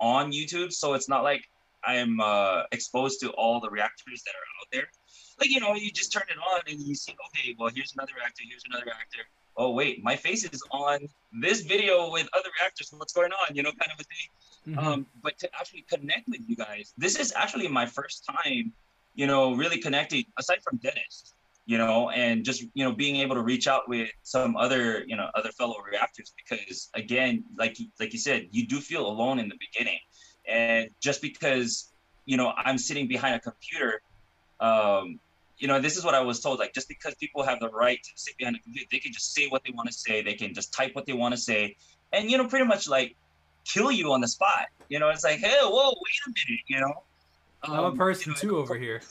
[0.00, 1.42] on YouTube, so it's not like
[1.84, 4.88] I'm uh, exposed to all the reactors that are out there.
[5.40, 8.12] Like you know, you just turn it on and you see, okay, well here's another
[8.16, 9.22] reactor, here's another reactor.
[9.56, 12.92] Oh wait, my face is on this video with other reactors.
[12.96, 13.54] What's going on?
[13.54, 14.76] You know, kind of a thing.
[14.76, 14.86] Mm-hmm.
[14.86, 18.72] Um, but to actually connect with you guys, this is actually my first time,
[19.14, 20.24] you know, really connecting.
[20.38, 21.34] Aside from Dennis,
[21.66, 25.16] you know, and just you know being able to reach out with some other you
[25.16, 29.48] know other fellow reactors because again, like like you said, you do feel alone in
[29.48, 29.98] the beginning,
[30.48, 31.92] and just because
[32.24, 34.00] you know I'm sitting behind a computer,
[34.60, 35.18] um,
[35.58, 36.60] you know, this is what I was told.
[36.60, 39.34] Like just because people have the right to sit behind a computer, they can just
[39.34, 41.76] say what they want to say, they can just type what they want to say,
[42.12, 43.16] and you know, pretty much like
[43.64, 44.68] kill you on the spot.
[44.88, 47.02] You know, it's like, hey, whoa, wait a minute, you know.
[47.64, 49.02] Um, I'm a um, person you know, too over here.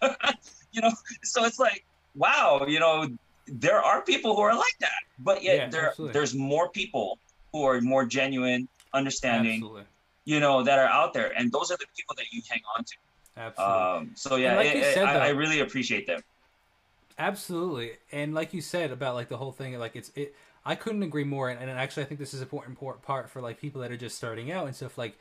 [0.82, 3.08] you know, so it's like, wow, you know,
[3.46, 6.12] there are people who are like that, but yet yeah, there absolutely.
[6.12, 7.18] there's more people
[7.52, 9.84] who are more genuine, understanding, absolutely.
[10.24, 12.84] you know, that are out there, and those are the people that you hang on
[12.84, 12.94] to.
[13.36, 13.74] Absolutely.
[13.74, 16.20] Um, so yeah, like it, said, I, though, I really appreciate them.
[17.18, 20.34] Absolutely, and like you said about like the whole thing, like it's it.
[20.64, 23.28] I couldn't agree more, and, and actually, I think this is an important, important part
[23.28, 24.96] for like people that are just starting out and stuff.
[24.96, 25.18] Like,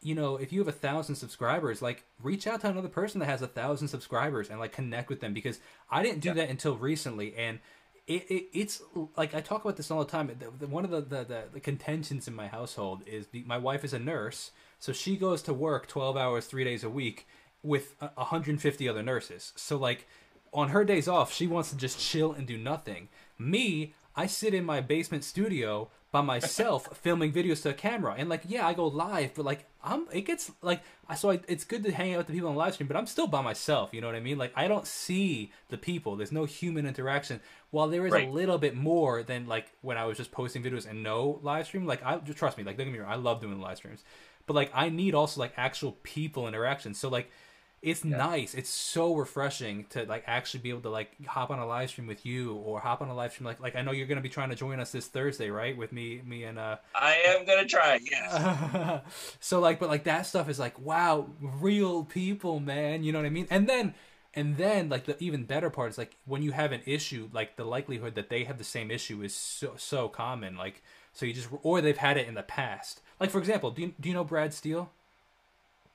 [0.00, 3.26] you know, if you have a thousand subscribers, like reach out to another person that
[3.26, 6.34] has a thousand subscribers and like connect with them because I didn't do yeah.
[6.34, 7.58] that until recently, and
[8.06, 8.82] it, it, it's
[9.16, 10.30] like I talk about this all the time.
[10.38, 13.84] The, the, one of the, the, the, contentions in my household is the, my wife
[13.84, 17.26] is a nurse, so she goes to work 12 hours, three days a week
[17.62, 19.52] with 150 other nurses.
[19.56, 20.06] So, like,
[20.52, 23.08] on her days off, she wants to just chill and do nothing.
[23.38, 28.14] Me, I sit in my basement studio by myself filming videos to a camera.
[28.18, 31.40] And like yeah i go live but like i'm it gets like i so I,
[31.46, 33.42] it's good to hang out with the people on live stream but i'm still by
[33.42, 34.38] myself you know what i mean?
[34.38, 36.16] Like i don't see the people.
[36.16, 37.40] There's no human interaction.
[37.70, 38.28] While there is right.
[38.28, 41.66] a little bit more than like when i was just posting videos and no live
[41.66, 43.76] stream like i just trust me like don't get me wrong i love doing live
[43.76, 44.02] streams.
[44.46, 46.94] But like i need also like actual people interaction.
[46.94, 47.30] So like
[47.80, 48.16] it's yeah.
[48.16, 48.54] nice.
[48.54, 52.06] It's so refreshing to like actually be able to like hop on a live stream
[52.06, 54.28] with you or hop on a live stream like like I know you're gonna be
[54.28, 55.76] trying to join us this Thursday, right?
[55.76, 56.76] With me, me and uh.
[56.94, 58.00] I am gonna try.
[58.02, 59.00] Yes.
[59.40, 63.04] so like, but like that stuff is like wow, real people, man.
[63.04, 63.46] You know what I mean?
[63.50, 63.94] And then.
[64.34, 67.56] And then, like the even better part is like when you have an issue, like
[67.56, 70.56] the likelihood that they have the same issue is so so common.
[70.56, 70.82] Like
[71.14, 73.00] so you just or they've had it in the past.
[73.18, 74.90] Like for example, do you do you know Brad Steele?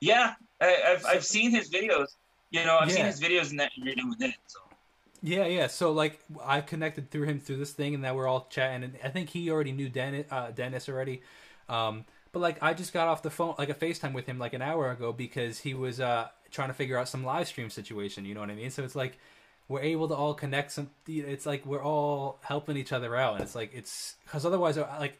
[0.00, 0.34] Yeah,
[0.64, 2.08] I, have so, I've seen his videos.
[2.50, 2.94] You know, I've yeah.
[2.94, 4.34] seen his videos in that now and then.
[4.46, 4.60] So.
[5.22, 5.66] Yeah, yeah.
[5.68, 8.84] So like, I connected through him through this thing, and that we're all chatting.
[8.84, 11.22] And I think he already knew Dennis, uh, Dennis already.
[11.68, 14.52] Um, but like, I just got off the phone, like a FaceTime with him, like
[14.52, 18.24] an hour ago, because he was uh, trying to figure out some live stream situation.
[18.24, 18.70] You know what I mean?
[18.70, 19.18] So it's like
[19.68, 20.72] we're able to all connect.
[20.72, 20.90] Some.
[21.08, 24.86] It's like we're all helping each other out, and it's like it's because otherwise, uh,
[25.00, 25.18] like,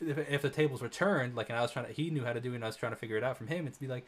[0.00, 2.32] if, if the tables were turned, like, and I was trying to, he knew how
[2.34, 3.66] to do it, and I was trying to figure it out from him.
[3.66, 4.04] It'd be like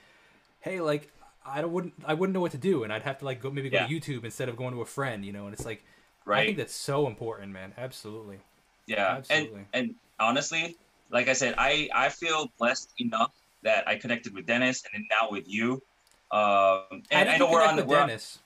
[0.60, 1.10] hey, like
[1.44, 3.50] I don't wouldn't I wouldn't know what to do, and I'd have to like go
[3.50, 3.86] maybe go yeah.
[3.86, 5.44] to YouTube instead of going to a friend, you know.
[5.44, 5.84] And it's like,
[6.24, 6.40] right.
[6.40, 7.72] I think that's so important, man.
[7.76, 8.38] Absolutely.
[8.86, 9.66] Yeah, Absolutely.
[9.72, 10.76] and and honestly,
[11.10, 15.08] like I said, I I feel blessed enough that I connected with Dennis, and then
[15.10, 15.82] now with you.
[16.30, 18.38] Um, and I know we're on the we're Dennis.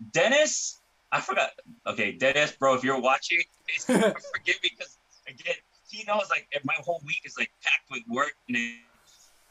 [0.00, 0.78] On, Dennis,
[1.10, 1.50] I forgot.
[1.86, 3.42] Okay, Dennis, bro, if you're watching,
[3.78, 5.56] forgive me because again,
[5.88, 8.56] he knows like my whole week is like packed with work and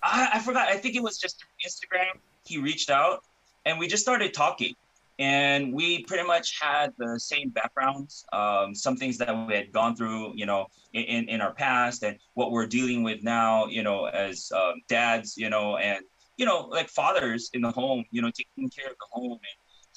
[0.03, 0.67] I, I forgot.
[0.67, 2.19] I think it was just Instagram.
[2.45, 3.23] He reached out
[3.65, 4.73] and we just started talking.
[5.19, 9.95] And we pretty much had the same backgrounds, um, some things that we had gone
[9.95, 14.05] through, you know, in, in our past and what we're dealing with now, you know,
[14.05, 16.05] as um, dads, you know, and,
[16.37, 19.39] you know, like fathers in the home, you know, taking care of the home.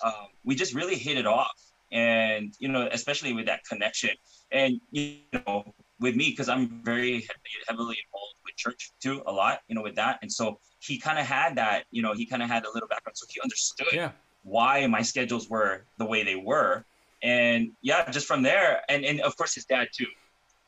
[0.02, 1.52] And um, we just really hit it off.
[1.92, 4.16] And, you know, especially with that connection.
[4.50, 7.28] And, you know, with me, because I'm very
[7.68, 10.18] heavily involved church too a lot, you know, with that.
[10.22, 12.88] And so he kind of had that, you know, he kind of had a little
[12.88, 14.10] background, so he understood yeah.
[14.42, 16.84] why my schedules were the way they were.
[17.22, 20.06] And yeah, just from there, and and of course his dad too,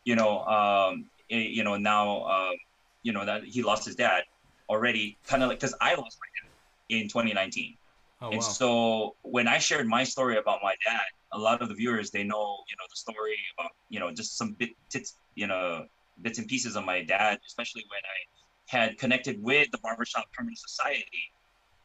[0.04, 2.54] you know, um, it, eh, you know now, um,
[3.02, 4.24] you know that he lost his dad
[4.68, 7.76] already, kind of like because I lost my dad in 2019.
[8.20, 8.40] Oh, and wow.
[8.40, 11.02] so when I shared my story about my dad,
[11.32, 14.38] a lot of the viewers they know, you know, the story about, you know, just
[14.38, 15.86] some bit bits, you know,
[16.22, 20.56] bits and pieces of my dad, especially when I had connected with the Barbershop Harmony
[20.56, 21.32] Society.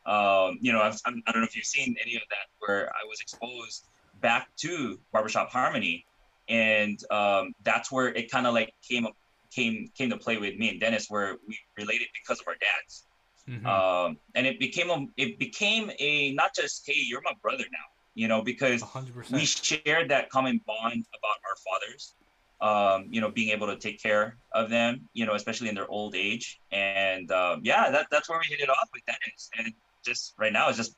[0.06, 2.48] Um, you know, I've, I'm, I do not know if you've seen any of that,
[2.60, 3.86] where I was exposed
[4.22, 6.06] back to Barbershop Harmony,
[6.48, 9.16] and um, that's where it kind of like came up,
[9.52, 13.04] came came to play with me and Dennis, where we related because of our dads.
[13.50, 13.66] Mm-hmm.
[13.66, 17.86] Um, and it became a it became a not just hey you're my brother now
[18.14, 19.32] you know because 100%.
[19.32, 22.14] we shared that common bond about our fathers
[22.60, 25.88] um, you know, being able to take care of them, you know, especially in their
[25.88, 26.60] old age.
[26.72, 29.50] And um, yeah, that, that's where we hit it off with Dennis.
[29.58, 30.96] And just right now, it's just,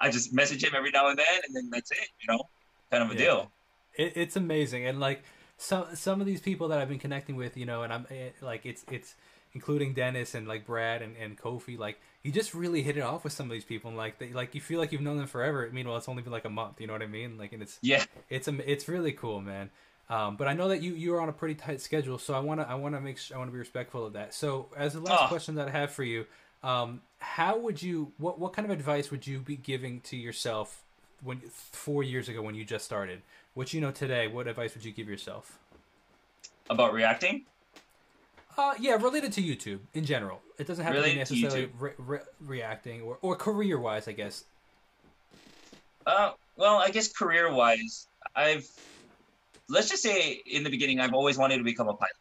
[0.00, 2.42] I just message him every now and then, and then that's it, you know,
[2.90, 3.18] kind of a yeah.
[3.18, 3.52] deal.
[3.94, 4.86] It, it's amazing.
[4.86, 5.22] And like
[5.58, 8.30] some, some of these people that I've been connecting with, you know, and I'm eh,
[8.40, 9.14] like, it's, it's,
[9.54, 13.24] including Dennis and like Brad and, and Kofi, like you just really hit it off
[13.24, 15.26] with some of these people, and like they, like you feel like you've known them
[15.26, 15.68] forever.
[15.72, 16.80] Meanwhile, it's only been like a month.
[16.80, 17.36] You know what I mean?
[17.38, 19.70] Like, and it's yeah, it's a, it's really cool, man.
[20.10, 22.40] Um, but I know that you you are on a pretty tight schedule, so I
[22.40, 24.34] want to I want to make sure I want to be respectful of that.
[24.34, 25.28] So as the last oh.
[25.28, 26.26] question that I have for you,
[26.62, 30.82] um, how would you what what kind of advice would you be giving to yourself
[31.22, 33.22] when four years ago when you just started?
[33.54, 35.58] What you know today, what advice would you give yourself
[36.68, 37.46] about reacting?
[38.56, 40.40] Uh, yeah, related to YouTube in general.
[40.58, 44.08] It doesn't have Related to to be necessarily re- re- reacting or, or career wise,
[44.08, 44.44] I guess.
[46.06, 48.68] Uh, well, I guess career wise, I've
[49.68, 52.16] let's just say in the beginning, I've always wanted to become a pilot.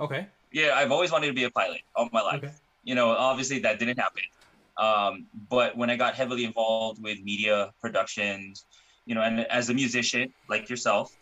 [0.00, 0.26] Okay.
[0.52, 2.44] Yeah, I've always wanted to be a pilot all my life.
[2.44, 2.52] Okay.
[2.84, 4.22] You know, obviously that didn't happen.
[4.76, 8.64] Um, but when I got heavily involved with media productions,
[9.06, 11.14] you know, and as a musician like yourself,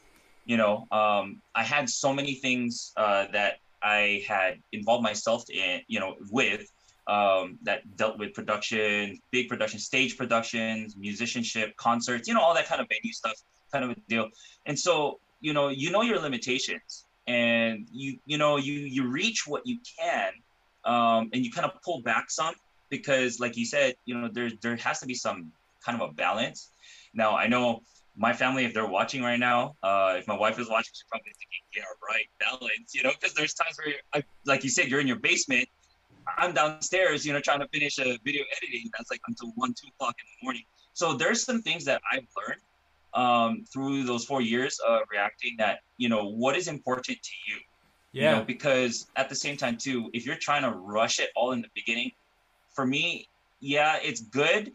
[0.44, 5.80] you know, um, I had so many things uh, that I had involved myself in,
[5.86, 6.70] you know, with
[7.06, 12.66] um, that dealt with production, big production, stage productions, musicianship, concerts, you know, all that
[12.66, 13.34] kind of venue stuff,
[13.72, 14.28] kind of a deal.
[14.66, 19.46] And so, you know, you know your limitations, and you, you know, you you reach
[19.46, 20.32] what you can,
[20.85, 22.54] um, and you kind of pull back some
[22.90, 25.52] because, like you said, you know, there there has to be some
[25.85, 26.70] kind of a balance.
[27.14, 27.82] Now, I know
[28.16, 31.32] my family, if they're watching right now, uh, if my wife is watching, she's probably
[31.32, 35.00] thinking, yeah, right, balance, you know, because there's times where, I, like you said, you're
[35.00, 35.66] in your basement
[36.38, 38.90] I'm downstairs, you know, trying to finish a video editing.
[38.96, 40.62] That's like until one, two o'clock in the morning.
[40.92, 42.61] So there's some things that I've learned
[43.14, 47.61] um, through those four years of reacting that, you know, what is important to you.
[48.12, 48.31] Yeah.
[48.31, 51.53] You know, because at the same time too, if you're trying to rush it all
[51.53, 52.12] in the beginning,
[52.75, 53.27] for me,
[53.61, 54.72] yeah, it's good,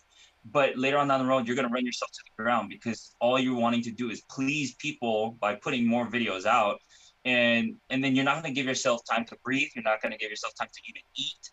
[0.52, 3.40] but later on down the road, you're gonna run yourself to the ground because all
[3.40, 6.80] you're wanting to do is please people by putting more videos out
[7.28, 10.12] and and then you're not going to give yourself time to breathe you're not going
[10.12, 11.52] to give yourself time to even eat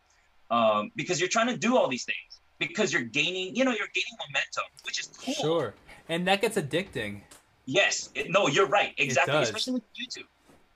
[0.50, 3.92] um, because you're trying to do all these things because you're gaining you know you're
[3.92, 5.74] gaining momentum which is cool Sure.
[6.08, 7.22] And that gets addicting.
[7.64, 8.10] yes.
[8.14, 8.92] It, no you're right.
[8.98, 9.36] Exactly.
[9.36, 10.28] especially with youtube.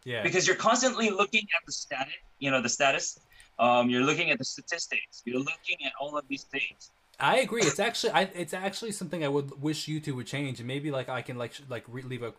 [0.05, 0.23] Yeah.
[0.23, 3.19] because you're constantly looking at the status you know the status.
[3.59, 5.23] Um, you're looking at the statistics.
[5.25, 6.91] You're looking at all of these things.
[7.19, 7.63] I agree.
[7.63, 11.09] It's actually, I, it's actually something I would wish YouTube would change, and maybe like
[11.09, 12.33] I can like like re- leave a,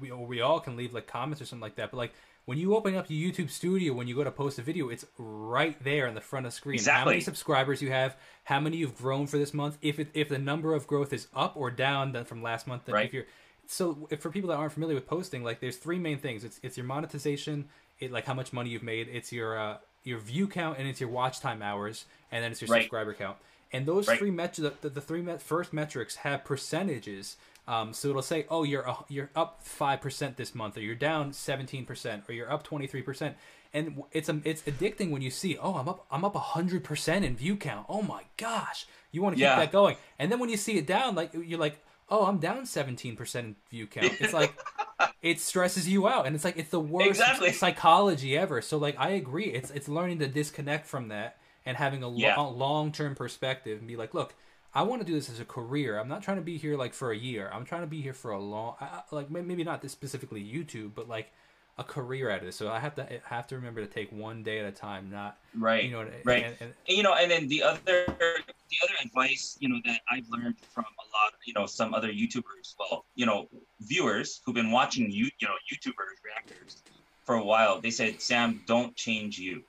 [0.00, 1.90] we, or we all can leave like comments or something like that.
[1.90, 4.62] But like when you open up your YouTube Studio, when you go to post a
[4.62, 6.82] video, it's right there in the front of the screen.
[6.84, 10.28] How many subscribers you have, how many you've grown for this month, if it, if
[10.28, 12.84] the number of growth is up or down than from last month.
[12.86, 13.06] Then Right.
[13.06, 13.26] If you're
[13.66, 16.42] so if for people that aren't familiar with posting, like there's three main things.
[16.44, 17.68] It's it's your monetization,
[18.00, 19.08] it like how much money you've made.
[19.08, 22.60] It's your uh, your view count and it's your watch time hours, and then it's
[22.60, 22.82] your Right.
[22.82, 23.36] subscriber count.
[23.72, 24.18] And those Right.
[24.18, 27.36] three metrics, the, the, the three met- first metrics have percentages.
[27.68, 30.94] Um, so it'll say, oh, you're uh, you're up five percent this month, or you're
[30.96, 33.36] down seventeen percent, or you're up twenty three percent.
[33.74, 37.24] And it's um, it's addicting when you see, oh, I'm up I'm up hundred percent
[37.24, 37.86] in view count.
[37.88, 39.56] Oh my gosh, you want to keep Yeah.
[39.56, 39.96] that going.
[40.18, 41.78] And then when you see it down, like you're like,
[42.10, 44.12] oh, I'm down seventeen percent in view count.
[44.20, 44.54] It's like
[45.22, 47.52] it stresses you out, and it's like it's the worst Exactly.
[47.52, 48.60] psychology ever.
[48.60, 52.50] So like I agree, it's it's learning to disconnect from that and having a lo-
[52.50, 54.34] long term perspective and be like, look,
[54.74, 55.98] I want to do this as a career.
[55.98, 57.50] I'm not trying to be here like for a year.
[57.52, 60.92] I'm trying to be here for a long, I, like maybe not this specifically YouTube,
[60.94, 61.30] but like
[61.78, 62.56] a career out of this.
[62.56, 65.36] So I have to have to remember to take one day at a time, not
[65.58, 66.44] right you know, right.
[66.44, 70.28] And, and, you know and then the other the other advice you know that i've
[70.30, 73.48] learned from a lot you know some other youtubers well you know
[73.80, 76.82] viewers who've been watching you you know youtubers reactors
[77.24, 79.62] for a while they said sam don't change you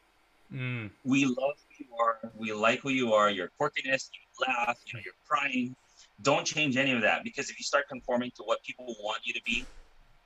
[0.54, 1.58] mm, we love
[2.04, 5.76] are we like who you are your quirkiness you laugh you know you're crying.
[6.22, 9.34] Don't change any of that because if you start conforming to what people want you
[9.34, 9.66] to be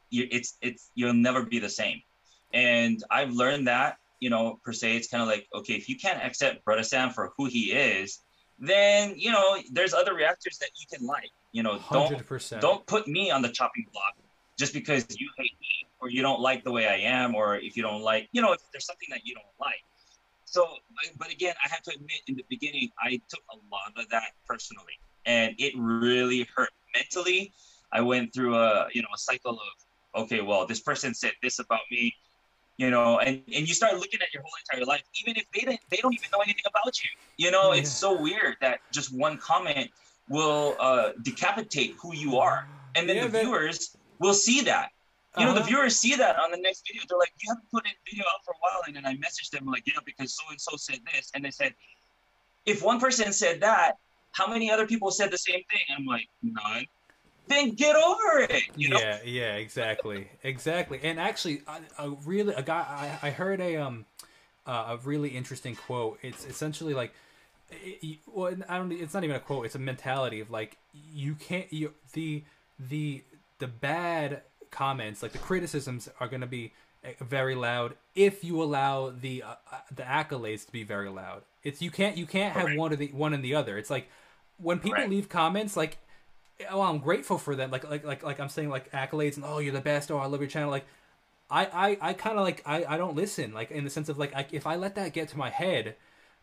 [0.10, 2.02] you, it's it's you'll never be the same.
[2.54, 5.98] And i've learned that you know per se it's kind of like okay if you
[5.98, 8.20] can't accept brother sam for who he is
[8.58, 12.14] then you know there's other reactors that you can like you know don't
[12.68, 14.14] don't put me on the chopping block
[14.58, 17.78] just because you hate me or you don't like the way I am or if
[17.78, 19.84] you don't like, you know, if there's something that you don't like.
[20.58, 20.66] So,
[21.20, 24.30] but- again, I have to admit in the beginning, I took a lot of that
[24.48, 27.54] personally and it really hurt mentally.
[27.92, 31.60] I went through a, you know, a cycle of, okay, well, this person said this
[31.60, 32.16] about me,
[32.78, 35.62] you know, and, and you start looking at your whole entire life, even if they
[35.62, 37.10] didn't, they don't even know anything about you.
[37.38, 39.92] You know, it's so weird that just one comment
[40.28, 44.90] will uh, decapitate who you are and then Yeah, the but- viewers will see that.
[45.38, 45.68] You know, the Uh-huh.
[45.68, 47.04] viewers see that on the next video.
[47.08, 49.52] They're like, "You haven't put a video out for a while," and then I messaged
[49.52, 51.74] them like, "Yeah, because so and so said this," and they said,
[52.66, 53.98] "If one person said that,
[54.34, 56.88] how many other people said the same thing?" I'm like, "None."
[57.48, 58.64] Then get over it.
[58.76, 59.00] You know?
[59.00, 61.00] yeah, yeah, exactly, exactly.
[61.04, 64.06] And actually, I, I really a guy I, I heard a um
[64.66, 66.20] uh, a really interesting quote.
[66.22, 67.14] It's essentially like,
[67.72, 68.92] it- well, I don't.
[68.92, 69.66] It's not even a quote.
[69.66, 72.44] It's a mentality of like you can't you the
[72.80, 73.24] the
[73.60, 74.42] the bad
[74.72, 79.44] comments like the criticisms are going to be eh, very loud if you allow the
[79.44, 81.44] uh, uh, the accolades to be very loud.
[81.64, 82.80] It's you can't you can't have Correct.
[82.80, 83.78] one of the one and the other.
[83.78, 84.10] It's like
[84.58, 85.10] when people Correct.
[85.10, 85.98] leave comments like
[86.72, 89.60] oh i'm grateful for them like like like like i'm saying like accolades and oh
[89.60, 90.88] you're the best oh i love your channel like
[91.50, 94.18] I I, I kind of like I, I don't listen like in the sense of
[94.18, 95.96] like I, if I let that get to my head.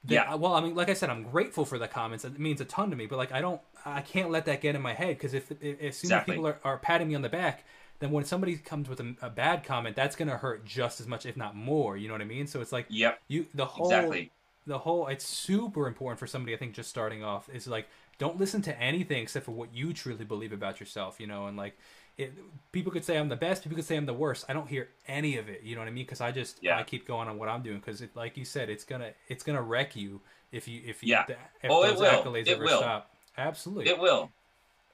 [0.07, 0.35] Yeah.
[0.35, 2.25] Well, I mean, like I said, I'm grateful for the comments.
[2.27, 3.07] It means a ton to me.
[3.07, 5.81] But like, I don't, I can't let that get in my head because if, if
[5.83, 6.35] as soon Exactly.
[6.35, 7.64] as people are, are patting me on the back,
[8.05, 11.26] then when somebody comes with a, a bad comment, that's gonna hurt just as much,
[11.26, 11.96] if not more.
[11.96, 12.46] You know what I mean?
[12.46, 13.20] So it's like Yep.
[13.28, 14.30] you the whole Exactly.
[14.66, 17.88] the whole it's super important for somebody I think just starting off is like
[18.18, 21.57] don't listen to anything except for what you truly believe about yourself, you know, and
[21.57, 21.76] like
[22.16, 22.32] it,
[22.70, 24.44] people could say I'm the best, people could say I'm the worst.
[24.48, 26.05] I don't hear any of it, you know what I mean?
[26.05, 26.78] Because I just Yeah.
[26.78, 29.42] I keep going on what I'm doing because it, like you said, it's gonna it's
[29.42, 30.20] gonna wreck you
[30.52, 31.24] if you if you Yeah.
[31.28, 32.22] if Oh, it those will.
[32.22, 32.78] accolades ever will.
[32.78, 33.11] stop.
[33.36, 33.88] Absolutely.
[33.88, 34.30] It will.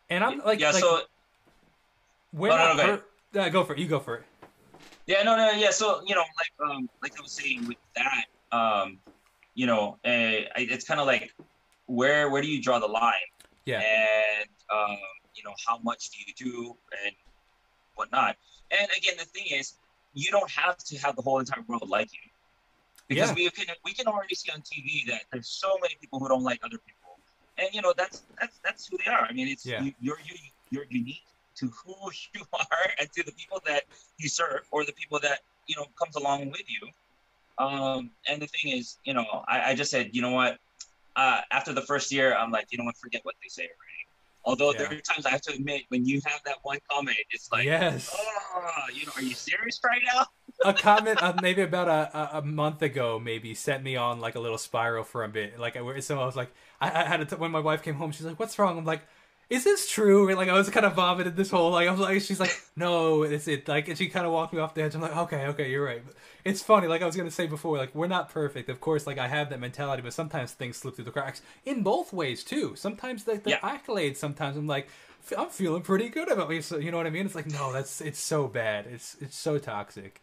[0.08, 0.70] and I'm like yeah.
[0.70, 1.02] like so
[2.32, 2.96] we're Oh, no, not no, go
[3.32, 3.78] per- uh, go for it.
[3.78, 4.24] You go for it.
[5.06, 5.70] Yeah, no, no, yeah.
[5.70, 8.98] So you know, like um, like I was saying with that, um,
[9.54, 11.30] you know, uh, I- it's kind of like
[11.86, 13.12] where where do you draw the line?
[13.66, 13.80] Yeah.
[13.80, 14.96] And um,
[15.34, 17.14] you know, how much do you do and
[17.94, 18.36] whatnot?
[18.70, 19.78] And again, the thing is,
[20.12, 22.20] you don't have to have the whole entire world like you,
[23.08, 23.34] because Yeah.
[23.34, 26.44] we can we can already see on TV that there's so many people who don't
[26.44, 27.18] like other people,
[27.58, 29.22] and you know that's that's that's who they are.
[29.22, 29.82] I mean, it's Yeah.
[29.82, 30.36] you, you're you,
[30.70, 31.22] you're unique
[31.60, 31.94] to who
[32.34, 33.84] you are and to the people that
[34.18, 36.88] you serve or the people that you know comes along with you.
[37.58, 40.58] Um, and the thing is, you know, I, I just said, you know what?
[41.14, 42.96] Uh, after the first year, I'm like, you know what?
[42.96, 44.00] Forget what they say already.
[44.42, 47.52] Although there are times I have to admit, when you have that one comment, it's
[47.52, 48.16] like, yes.
[48.18, 50.24] oh, you know, are you serious right now?
[50.64, 54.34] a comment uh, maybe about a, a, a month ago maybe sent me on like
[54.34, 57.26] a little spiral for a bit like I, so i was like i, I had
[57.26, 59.02] to when my wife came home she's like what's wrong i'm like
[59.50, 60.28] is this true?
[60.28, 62.56] And like i was kind of vomited this whole like i was like she's like
[62.76, 63.68] no it's it.
[63.68, 64.94] Like and she kind of walked me off the edge.
[64.94, 66.02] I'm like okay okay you're right.
[66.04, 68.68] But it's funny like i was gonna say before like we're not perfect.
[68.70, 71.82] Of course like i have that mentality but sometimes things slip through the cracks in
[71.82, 72.74] both ways too.
[72.76, 73.60] Sometimes like the Yeah.
[73.62, 74.88] accolades sometimes i'm like
[75.36, 76.60] i'm feeling pretty good about me.
[76.62, 77.26] So you know what i mean?
[77.26, 78.86] It's like no that's it's so bad.
[78.86, 80.22] It's it's so toxic.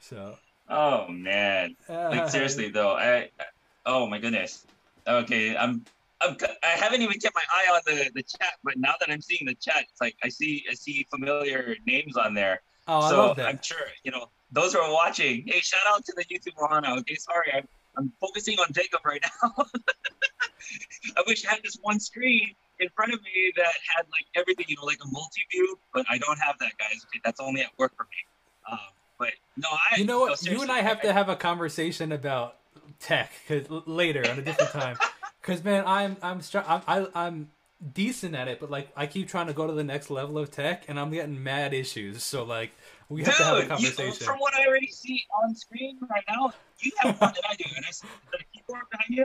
[0.00, 0.38] So.
[0.68, 3.44] Oh man, uh, like seriously though, I, I
[3.86, 4.66] oh my goodness.
[5.06, 5.84] Okay, I'm.
[6.20, 9.20] I'm, I haven't even kept my eye on the, the chat, but now that I'm
[9.20, 12.60] seeing the chat, it's like I see I see familiar names on there.
[12.88, 13.46] Oh, I so love that.
[13.46, 15.44] I'm sure you know those who are watching.
[15.46, 16.98] Hey, shout out to the YouTube Ohana.
[16.98, 19.52] Okay, sorry, I'm, I'm focusing on Jacob right now.
[21.16, 24.66] I wish I had this one screen in front of me that had like everything,
[24.68, 27.04] you know, like a multi-view, but I don't have that, guys.
[27.06, 28.70] Okay, that's only at work for me.
[28.70, 28.78] Um,
[29.18, 29.98] but no, I.
[29.98, 30.42] you know no, what?
[30.44, 32.56] you and I have to have a conversation about
[33.00, 33.32] tech
[33.68, 34.96] later on a different time.
[35.48, 37.48] Because man, I'm I'm, str- I'm I, I'm
[37.94, 40.50] decent at it, but like I keep trying to go to the next level of
[40.50, 42.22] tech, and I'm getting mad issues.
[42.22, 42.70] So like
[43.08, 44.26] we have to have a Dude, you, conversation.
[44.26, 47.64] from what I already see on screen right now, you have more than I do.
[47.74, 49.24] And I see the keyboard behind you.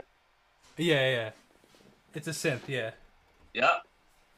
[0.78, 1.30] Yeah, yeah.
[2.14, 2.68] It's a synth.
[2.68, 2.92] Yeah.
[3.52, 3.68] Yeah.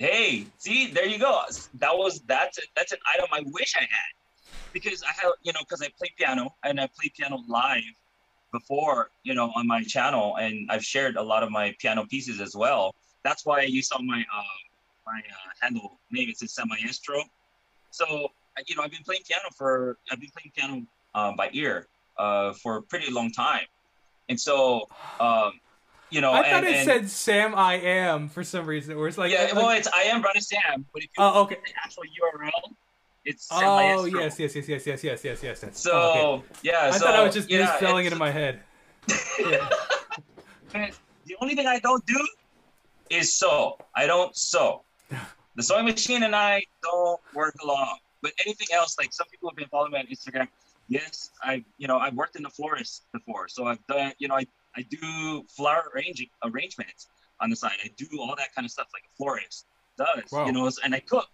[0.01, 1.41] Hey, see, there you go.
[1.75, 5.53] That was that's a, that's an item I wish I had because I have you
[5.53, 7.83] know because I play piano and I play piano live
[8.53, 12.41] before you know on my channel and I've shared a lot of my piano pieces
[12.41, 12.95] as well.
[13.25, 14.43] That's why you saw my uh,
[15.07, 16.29] my uh, handle name.
[16.29, 17.23] It says Semaestro.
[17.91, 21.51] So uh, you know I've been playing piano for I've been playing piano um, by
[21.53, 21.87] ear
[22.19, 23.65] uh, for a pretty long time,
[24.29, 24.89] and so
[25.21, 25.53] um,
[26.11, 28.97] you know I thought and, it and- said Sam I am for some reason.
[28.97, 31.41] Where it's like, yeah, like- well, it's I am Brother Sam, but if you Oh,
[31.41, 31.57] look okay.
[31.57, 32.75] at the actual URL,
[33.27, 35.63] it's oh yes, yes, yes, yes, yes, yes, yes, yes.
[35.63, 35.79] yes.
[35.79, 36.45] So Oh, okay.
[36.63, 38.61] yeah, I so thought I was just yeah, misspelling it in my head.
[39.39, 39.69] Yeah.
[41.27, 42.25] The only thing I don't do
[43.11, 43.79] is sew.
[43.97, 44.83] I don't sew.
[45.57, 47.99] The sewing machine and I don't work along.
[48.23, 50.47] But anything else, like some people have been following me on Instagram.
[50.89, 54.37] Yes, I, you know, I've worked in the florist before, so I've done, you know,
[54.37, 54.47] I,
[54.77, 57.09] I do flower arranging arrangements
[57.41, 57.73] on the side.
[57.85, 59.67] I do all that kind of stuff like a florist
[59.99, 60.47] does, Wow.
[60.47, 61.27] you know, and I cook.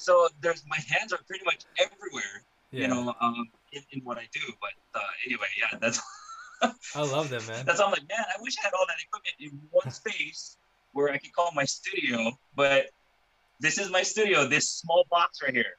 [0.00, 2.82] So there's my hands are pretty much everywhere, yeah.
[2.82, 4.40] you know, um, in, in what I do.
[4.60, 6.00] But uh, anyway, yeah, that's
[6.94, 7.64] I love that man.
[7.66, 10.56] that's all I'm like, man, I wish I had all that equipment in one space
[10.92, 12.86] where I could call my studio, but
[13.60, 15.76] this is my studio, this small box right here.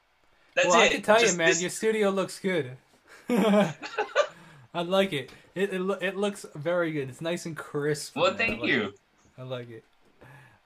[0.54, 0.84] That's well, it.
[0.84, 2.76] I can tell Just you, man, this- your studio looks good.
[3.28, 5.30] I like it.
[5.54, 7.08] It it, it looks very good.
[7.08, 8.16] It's nice and crisp.
[8.16, 8.34] Well, man.
[8.34, 8.82] I thank like you.
[8.84, 8.94] it.
[9.38, 9.84] I like it.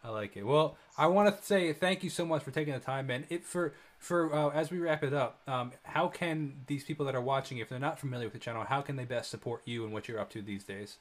[0.07, 0.45] I like it.
[0.45, 3.27] Well, I want to say thank you so much for taking the time, man.
[3.29, 5.41] It for for uh, as we wrap it up.
[5.49, 8.63] Um, how can these people that are watching, if they're not familiar with the channel,
[8.65, 10.99] how can they best support you and what you're up to these days?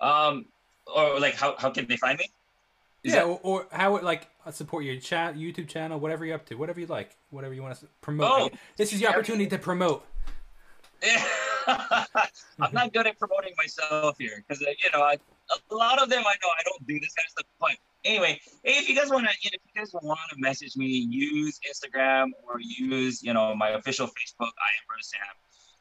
[0.00, 0.46] Um,
[0.86, 2.30] or like, how, how can they find me?
[3.02, 6.36] Is yeah, that- or, or how like uh, support your chat, YouTube channel, whatever you're
[6.36, 8.30] up to, whatever you like, whatever you want to promote.
[8.30, 10.06] Oh, this is your opportunity to promote.
[11.66, 15.18] I'm not good at promoting myself here because uh, you know I,
[15.50, 17.70] a lot of them I know I don't do this kind of stuff, but
[18.04, 20.86] anyway, if you guys want to, you know, if you guys want to message me,
[20.86, 24.40] use Instagram or use, you know, my official Facebook.
[24.40, 25.20] I am Brother Sam.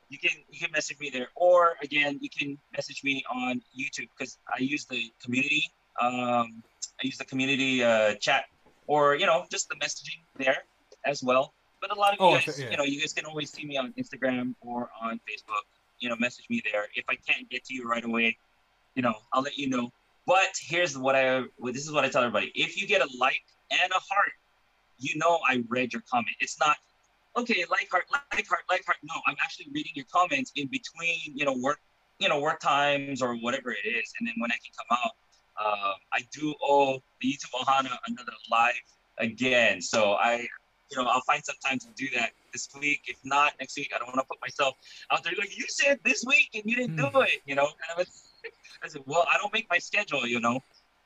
[0.09, 4.09] You can you can message me there, or again, you can message me on YouTube
[4.18, 5.72] because I use the community.
[5.99, 6.61] Um,
[6.99, 8.45] I use the community uh, chat,
[8.88, 10.57] or you know, just the messaging there
[11.05, 11.53] as well.
[11.82, 12.70] But a lot of you Oh, guys, yeah.
[12.72, 15.66] you know, you guys can always see me on Instagram or on Facebook.
[15.99, 16.88] You know, message me there.
[16.95, 18.38] If I can't get to you right away,
[18.96, 19.91] you know, I'll let you know.
[20.26, 22.52] But here's what I well, this is what I tell everybody.
[22.56, 23.41] If you get a like
[23.72, 24.32] and a heart,
[25.00, 26.36] you know I read your comment.
[26.39, 26.78] It's not
[27.36, 28.98] okay, like heart, like heart, like heart.
[29.04, 31.80] No, I'm actually reading your comments in between, you know, work,
[32.20, 34.14] you know, work times or whatever it is.
[34.20, 35.12] And then when I can come out,
[35.60, 38.74] uh, I do owe the YouTube Ohana another live
[39.18, 39.82] again.
[39.82, 40.48] So I,
[40.91, 43.02] you know, I'll find some time to do that this week.
[43.08, 44.76] If not next week, I don't want to put myself
[45.12, 47.24] out there like you said this week and you didn't do Hmm.
[47.24, 47.41] it.
[47.46, 48.08] You know, kind of.
[48.08, 48.10] A,
[48.84, 50.60] I said, well, I don't make my schedule, you know.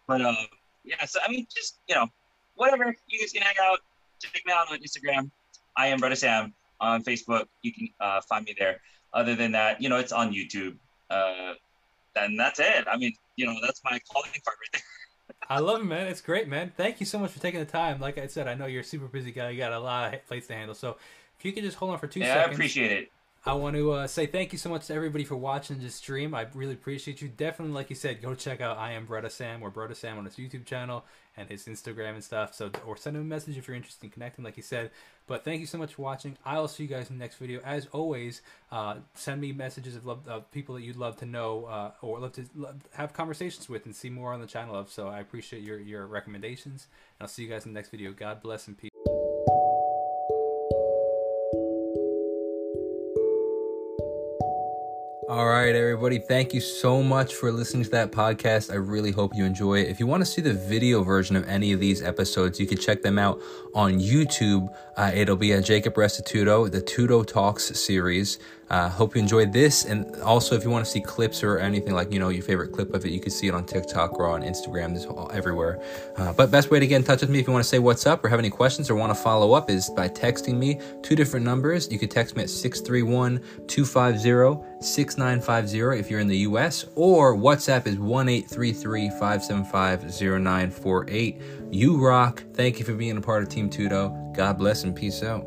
[0.08, 0.36] But uh,
[0.84, 1.06] yeah.
[1.06, 2.08] So I mean, just you know,
[2.56, 2.96] whatever.
[3.08, 3.80] You guys can hang out.
[4.22, 5.30] Check me out on Instagram.
[5.76, 7.46] I am Brother Sam on Facebook.
[7.62, 8.82] You can uh, find me there.
[9.14, 10.78] Other than that, you know, it's on YouTube.
[11.10, 11.54] Uh,
[12.16, 12.86] and that's it.
[12.90, 14.82] I mean, you know, that's my calling card right there.
[15.50, 16.08] I love it, man.
[16.08, 16.74] It's great, man.
[16.76, 18.02] Thank you so much for taking the time.
[18.02, 19.52] Like I said, I know you're a super busy guy.
[19.52, 20.76] You got a lot of plates to handle.
[20.76, 20.98] So
[21.38, 22.52] if you could just hold on for two Yeah, seconds.
[22.52, 23.12] I appreciate it.
[23.48, 26.36] I want to uh, say thank you so much to everybody for watching this stream.
[26.36, 27.30] I really appreciate you.
[27.30, 30.26] Definitely, like you said, go check out I am Brother Sam or Brother Sam on
[30.26, 31.06] his YouTube channel
[31.38, 32.54] and his Instagram and stuff.
[32.54, 34.92] So, or send him a message if you're interested in connecting, like you said.
[35.28, 36.38] But thank you so much for watching.
[36.46, 37.62] I'll see you guys in the next video.
[37.64, 41.66] As always, uh, send me messages of, love, of people that you'd love to know
[41.68, 44.92] uh, or love to love, have conversations with and see more on the channel of.
[44.92, 46.88] So I appreciate your your recommendations.
[47.18, 48.12] And I'll see you guys in the next video.
[48.12, 48.92] God bless and peace.
[55.38, 56.18] All right, everybody.
[56.18, 58.72] Thank you so much for listening to that podcast.
[58.72, 59.88] I really hope you enjoy it.
[59.88, 62.80] If you want to see the video version of any of these episodes, you can
[62.80, 63.40] check them out
[63.76, 64.74] on YouTube.
[64.96, 68.40] Uh, it'll be at Jacob Restituto, the Tudo Talks series.
[68.70, 69.86] Uh, hope you enjoyed this.
[69.86, 72.72] And also, if you want to see clips or anything like, you know, your favorite
[72.72, 74.88] clip of it, you can see it on TikTok or on Instagram.
[75.34, 75.82] Everywhere.
[76.16, 77.80] Uh, but best way to get in touch with me if you want to say
[77.80, 80.80] what's up or have any questions or want to follow up is by texting me
[81.02, 81.92] two different numbers.
[81.92, 87.88] You can text me at 631 250 6950 if you're in the US, or WhatsApp
[87.88, 91.42] is 1 575 0948.
[91.72, 92.44] You rock.
[92.54, 94.36] Thank you for being a part of Team Tudo.
[94.36, 95.46] God bless and peace out.